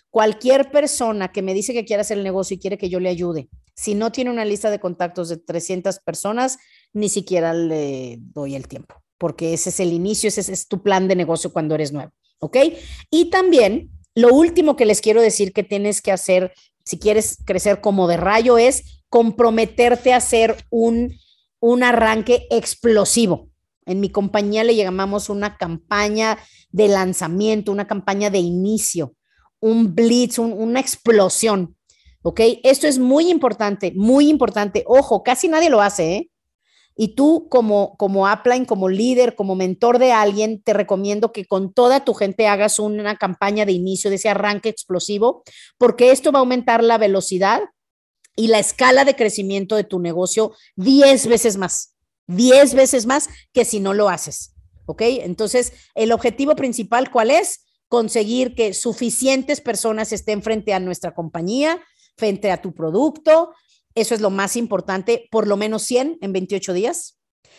Cualquier 0.09 0.71
persona 0.71 1.33
que 1.33 1.43
me 1.43 1.53
dice 1.53 1.73
que 1.73 1.85
quiere 1.85 2.03
hacer 2.03 2.17
el 2.17 2.23
negocio 2.23 2.55
y 2.55 2.61
quiere 2.61 2.79
que 2.79 2.89
yo 2.89 3.01
le 3.01 3.09
ayude, 3.09 3.49
si 3.75 3.97
no 3.97 4.13
tiene 4.13 4.31
una 4.31 4.45
lista 4.45 4.71
de 4.71 4.79
contactos 4.79 5.29
de 5.29 5.39
300 5.39 5.99
personas, 5.99 6.59
ni 6.93 7.09
siquiera 7.09 7.53
le 7.53 8.19
doy 8.21 8.55
el 8.55 8.69
tiempo, 8.69 8.95
porque 9.19 9.53
ese 9.53 9.71
es 9.71 9.81
el 9.81 9.93
inicio, 9.93 10.29
ese 10.29 10.53
es 10.53 10.69
tu 10.69 10.81
plan 10.81 11.09
de 11.09 11.17
negocio 11.17 11.53
cuando 11.53 11.75
eres 11.75 11.93
nuevo, 11.93 12.13
¿ok? 12.39 12.57
Y 13.11 13.31
también 13.31 13.91
lo 14.15 14.29
último 14.29 14.77
que 14.77 14.87
les 14.87 15.01
quiero 15.01 15.21
decir 15.21 15.53
que 15.53 15.65
tienes 15.65 16.01
que 16.03 16.13
hacer 16.13 16.55
si 16.85 17.01
quieres 17.01 17.39
crecer 17.45 17.81
como 17.81 18.07
de 18.07 18.17
rayo 18.17 18.59
es 18.59 19.03
comprometerte 19.09 20.13
a 20.13 20.19
hacer 20.19 20.57
un, 20.71 21.19
un 21.59 21.83
arranque 21.83 22.47
explosivo. 22.51 23.49
En 23.87 24.01
mi 24.01 24.11
compañía 24.11 24.65
le 24.65 24.77
llamamos 24.77 25.29
una 25.29 25.57
campaña 25.57 26.39
de 26.71 26.89
lanzamiento, 26.89 27.73
una 27.73 27.87
campaña 27.87 28.31
de 28.31 28.39
inicio 28.39 29.15
un 29.65 29.95
blitz, 29.95 30.39
una 30.39 30.79
explosión. 30.79 31.75
¿Ok? 32.23 32.41
Esto 32.63 32.87
es 32.87 32.99
muy 32.99 33.31
importante, 33.31 33.93
muy 33.97 34.29
importante. 34.29 34.85
Ojo, 34.87 35.23
casi 35.23 35.49
nadie 35.49 35.71
lo 35.71 35.81
hace, 35.81 36.15
¿eh? 36.15 36.31
Y 36.97 37.15
tú 37.15 37.49
como, 37.51 37.97
como 37.97 38.31
upline, 38.31 38.67
como 38.67 38.89
líder, 38.89 39.35
como 39.35 39.57
mentor 39.57 39.99
de 39.99 40.13
alguien, 40.13 40.63
te 40.63 40.75
recomiendo 40.75 41.33
que 41.33 41.47
con 41.47 41.73
toda 41.73 42.05
tu 42.05 42.15
gente 42.15 42.47
hagas 42.47 42.79
una 42.79 43.17
campaña 43.17 43.67
de 43.67 43.73
inicio 43.73 44.11
de 44.11 44.17
ese 44.17 44.29
arranque 44.29 44.69
explosivo, 44.69 45.43
porque 45.77 46.13
esto 46.13 46.31
va 46.31 46.39
a 46.39 46.41
aumentar 46.41 46.85
la 46.85 46.99
velocidad 46.99 47.63
y 48.37 48.47
la 48.47 48.59
escala 48.59 49.05
de 49.05 49.17
crecimiento 49.17 49.77
de 49.77 49.85
tu 49.85 49.99
negocio 49.99 50.53
10 50.77 51.27
veces 51.27 51.57
más, 51.57 51.94
10 52.27 52.75
veces 52.75 53.07
más 53.07 53.29
que 53.53 53.65
si 53.65 53.81
no 53.81 53.95
lo 53.95 54.09
haces. 54.09 54.55
¿ok? 54.87 55.03
Entonces, 55.03 55.73
el 55.95 56.13
objetivo 56.13 56.57
principal, 56.57 57.11
¿cuál 57.11 57.31
es? 57.31 57.65
Conseguir 57.89 58.55
que 58.55 58.75
suficientes 58.75 59.61
personas 59.61 60.13
estén 60.13 60.43
frente 60.43 60.73
a 60.73 60.81
nuestra 60.81 61.15
compañía, 61.15 61.83
frente 62.17 62.51
a 62.51 62.61
tu 62.61 62.75
producto. 62.75 63.55
Eso 63.95 64.15
es 64.15 64.21
lo 64.21 64.31
más 64.31 64.57
importante, 64.57 65.29
por 65.31 65.47
lo 65.47 65.57
menos 65.57 65.83
100 65.83 66.19
en 66.21 66.33
28 66.33 66.73
días. 66.73 67.19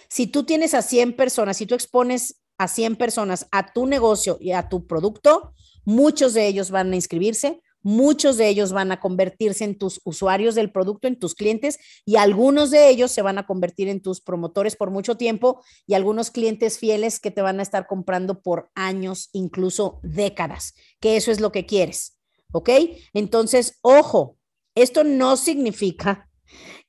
Si 0.10 0.28
tú 0.28 0.43
tienes 0.43 0.73
a 0.73 0.82
100 0.82 1.15
personas, 1.15 1.58
si 1.58 1.65
tú 1.65 1.75
expones 1.75 2.41
a 2.58 2.67
100 2.67 2.95
personas 2.95 3.47
a 3.51 3.73
tu 3.73 3.86
negocio 3.86 4.38
y 4.39 4.51
a 4.51 4.69
tu 4.69 4.86
producto, 4.88 5.54
muchos 5.84 6.34
de 6.34 6.47
ellos 6.47 6.71
van 6.71 6.91
a 6.91 6.95
inscribirse, 6.95 7.62
muchos 7.86 8.38
de 8.38 8.50
ellos 8.50 8.74
van 8.74 8.91
a 8.91 9.00
convertirse 9.00 9.63
en 9.63 9.78
tus 9.78 10.02
usuarios 10.04 10.56
del 10.56 10.71
producto, 10.71 11.08
en 11.08 11.19
tus 11.19 11.36
clientes, 11.36 11.78
y 12.04 12.15
algunos 12.15 12.71
de 12.71 12.89
ellos 12.89 13.12
se 13.12 13.21
van 13.21 13.38
a 13.38 13.45
convertir 13.45 13.89
en 13.89 14.02
tus 14.02 14.21
promotores 14.21 14.76
por 14.76 14.89
mucho 14.89 15.17
tiempo 15.17 15.63
y 15.86 15.93
algunos 15.93 16.32
clientes 16.32 16.80
fieles 16.80 17.19
que 17.19 17.30
te 17.30 17.43
van 17.43 17.60
a 17.60 17.63
estar 17.63 17.86
comprando 17.86 18.41
por 18.41 18.71
años, 18.74 19.30
incluso 19.34 20.00
décadas, 20.02 20.74
que 21.00 21.15
eso 21.15 21.32
es 21.32 21.39
lo 21.39 21.52
que 21.52 21.67
quieres. 21.67 22.17
¿Ok? 22.52 22.69
Entonces, 23.13 23.78
ojo, 23.84 24.38
esto 24.74 25.04
no 25.04 25.38
significa 25.38 26.28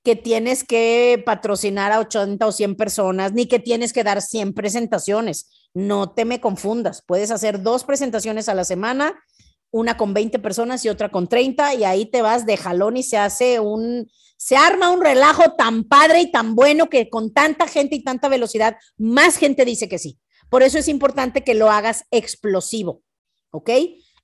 que 0.02 0.16
tienes 0.16 0.64
que 0.64 1.22
patrocinar 1.26 1.92
a 1.92 1.98
80 1.98 2.46
o 2.46 2.52
100 2.52 2.76
personas, 2.76 3.32
ni 3.34 3.46
que 3.46 3.58
tienes 3.58 3.92
que 3.92 4.04
dar 4.04 4.22
100 4.22 4.54
presentaciones. 4.54 5.50
No 5.74 6.14
te 6.14 6.24
me 6.24 6.40
confundas. 6.40 7.02
Puedes 7.06 7.30
hacer 7.30 7.62
dos 7.62 7.84
presentaciones 7.84 8.48
a 8.48 8.54
la 8.54 8.64
semana 8.64 9.20
una 9.70 9.96
con 9.96 10.14
20 10.14 10.38
personas 10.38 10.84
y 10.84 10.88
otra 10.88 11.10
con 11.10 11.28
30 11.28 11.74
y 11.74 11.84
ahí 11.84 12.06
te 12.06 12.22
vas 12.22 12.46
de 12.46 12.56
jalón 12.56 12.96
y 12.96 13.02
se 13.02 13.18
hace 13.18 13.60
un, 13.60 14.08
se 14.36 14.56
arma 14.56 14.90
un 14.90 15.02
relajo 15.02 15.54
tan 15.56 15.84
padre 15.84 16.20
y 16.20 16.30
tan 16.30 16.54
bueno 16.54 16.88
que 16.88 17.08
con 17.08 17.32
tanta 17.32 17.66
gente 17.66 17.96
y 17.96 18.04
tanta 18.04 18.28
velocidad, 18.28 18.76
más 18.96 19.36
gente 19.36 19.64
dice 19.64 19.88
que 19.88 19.98
sí. 19.98 20.18
Por 20.48 20.62
eso 20.62 20.78
es 20.78 20.88
importante 20.88 21.42
que 21.42 21.54
lo 21.54 21.70
hagas 21.70 22.04
explosivo, 22.10 23.02
¿ok? 23.50 23.70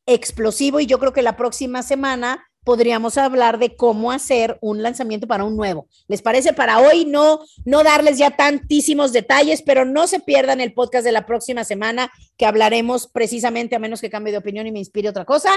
Explosivo 0.06 0.80
y 0.80 0.86
yo 0.86 0.98
creo 0.98 1.12
que 1.12 1.22
la 1.22 1.36
próxima 1.36 1.82
semana 1.82 2.44
podríamos 2.64 3.18
hablar 3.18 3.58
de 3.58 3.76
cómo 3.76 4.12
hacer 4.12 4.58
un 4.60 4.82
lanzamiento 4.82 5.26
para 5.26 5.44
un 5.44 5.56
nuevo. 5.56 5.88
¿Les 6.06 6.22
parece? 6.22 6.52
Para 6.52 6.78
hoy 6.80 7.04
no, 7.04 7.40
no 7.64 7.82
darles 7.82 8.18
ya 8.18 8.30
tantísimos 8.30 9.12
detalles, 9.12 9.62
pero 9.62 9.84
no 9.84 10.06
se 10.06 10.20
pierdan 10.20 10.60
el 10.60 10.72
podcast 10.72 11.04
de 11.04 11.12
la 11.12 11.26
próxima 11.26 11.64
semana 11.64 12.10
que 12.36 12.46
hablaremos 12.46 13.08
precisamente, 13.08 13.76
a 13.76 13.80
menos 13.80 14.00
que 14.00 14.10
cambie 14.10 14.32
de 14.32 14.38
opinión 14.38 14.66
y 14.66 14.72
me 14.72 14.78
inspire 14.78 15.08
otra 15.08 15.24
cosa, 15.24 15.50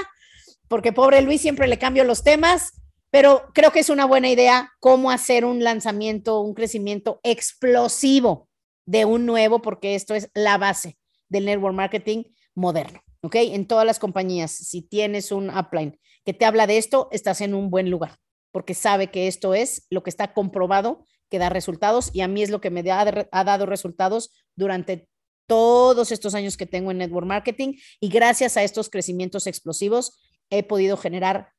porque 0.67 0.93
pobre 0.93 1.21
Luis 1.21 1.41
siempre 1.41 1.67
le 1.67 1.77
cambio 1.77 2.03
los 2.03 2.23
temas, 2.23 2.73
pero 3.11 3.43
creo 3.53 3.71
que 3.71 3.79
es 3.79 3.89
una 3.89 4.05
buena 4.05 4.29
idea 4.29 4.73
cómo 4.79 5.11
hacer 5.11 5.45
un 5.45 5.63
lanzamiento, 5.63 6.41
un 6.41 6.53
crecimiento 6.53 7.19
explosivo 7.23 8.49
de 8.85 9.05
un 9.05 9.25
nuevo, 9.25 9.61
porque 9.61 9.95
esto 9.95 10.15
es 10.15 10.29
la 10.33 10.57
base 10.57 10.97
del 11.29 11.45
network 11.45 11.75
marketing 11.75 12.23
moderno, 12.55 13.01
¿ok? 13.21 13.35
En 13.35 13.67
todas 13.67 13.85
las 13.85 13.99
compañías, 13.99 14.51
si 14.51 14.81
tienes 14.81 15.31
un 15.31 15.55
upline 15.55 15.99
que 16.25 16.33
te 16.33 16.45
habla 16.45 16.67
de 16.67 16.77
esto, 16.77 17.07
estás 17.11 17.41
en 17.41 17.53
un 17.53 17.69
buen 17.69 17.89
lugar, 17.89 18.17
porque 18.51 18.73
sabe 18.73 19.11
que 19.11 19.27
esto 19.27 19.53
es 19.53 19.85
lo 19.89 20.03
que 20.03 20.09
está 20.09 20.33
comprobado 20.33 21.05
que 21.29 21.39
da 21.39 21.49
resultados 21.49 22.09
y 22.13 22.21
a 22.21 22.27
mí 22.27 22.43
es 22.43 22.49
lo 22.49 22.61
que 22.61 22.69
me 22.69 22.79
ha, 22.91 23.43
dado 23.43 23.65
resultados 23.65 24.31
durante 24.55 25.07
todos 25.47 26.11
estos 26.11 26.33
años 26.33 26.57
que 26.57 26.65
tengo 26.65 26.91
en 26.91 26.97
network 26.97 27.27
marketing 27.27 27.73
y 27.99 28.09
gracias 28.09 28.57
a 28.57 28.63
estos 28.63 28.89
crecimientos 28.89 29.47
explosivos 29.47 30.19
he 30.49 30.63
podido 30.63 30.97
generar 30.97 31.49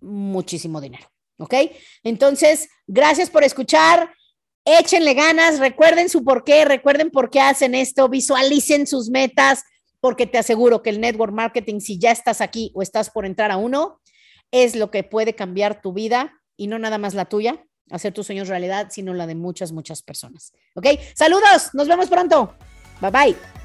muchísimo 0.00 0.80
dinero. 0.80 1.06
¿Ok? 1.38 1.54
Entonces, 2.04 2.68
gracias 2.86 3.28
por 3.28 3.42
escuchar. 3.42 4.14
Échenle 4.64 5.14
ganas, 5.14 5.58
recuerden 5.58 6.08
su 6.08 6.24
por 6.24 6.44
qué, 6.44 6.64
recuerden 6.64 7.10
por 7.10 7.28
qué 7.28 7.40
hacen 7.40 7.74
esto, 7.74 8.08
visualicen 8.08 8.86
sus 8.86 9.10
metas, 9.10 9.64
porque 10.00 10.26
te 10.26 10.38
aseguro 10.38 10.82
que 10.82 10.90
el 10.90 11.00
network 11.00 11.32
marketing, 11.32 11.80
si 11.80 11.98
ya 11.98 12.12
estás 12.12 12.40
aquí 12.40 12.70
o 12.74 12.82
estás 12.82 13.10
por 13.10 13.26
entrar 13.26 13.50
a 13.50 13.56
uno, 13.56 14.00
es 14.54 14.76
lo 14.76 14.92
que 14.92 15.02
puede 15.02 15.34
cambiar 15.34 15.82
tu 15.82 15.92
vida 15.92 16.40
y 16.56 16.68
no 16.68 16.78
nada 16.78 16.96
más 16.96 17.14
la 17.14 17.24
tuya, 17.24 17.66
hacer 17.90 18.14
tus 18.14 18.26
sueños 18.26 18.46
realidad, 18.46 18.86
sino 18.90 19.12
la 19.12 19.26
de 19.26 19.34
muchas, 19.34 19.72
muchas 19.72 20.02
personas. 20.02 20.52
¿Ok? 20.76 20.86
Saludos, 21.14 21.70
nos 21.72 21.88
vemos 21.88 22.08
pronto. 22.08 22.54
Bye 23.00 23.10
bye. 23.10 23.63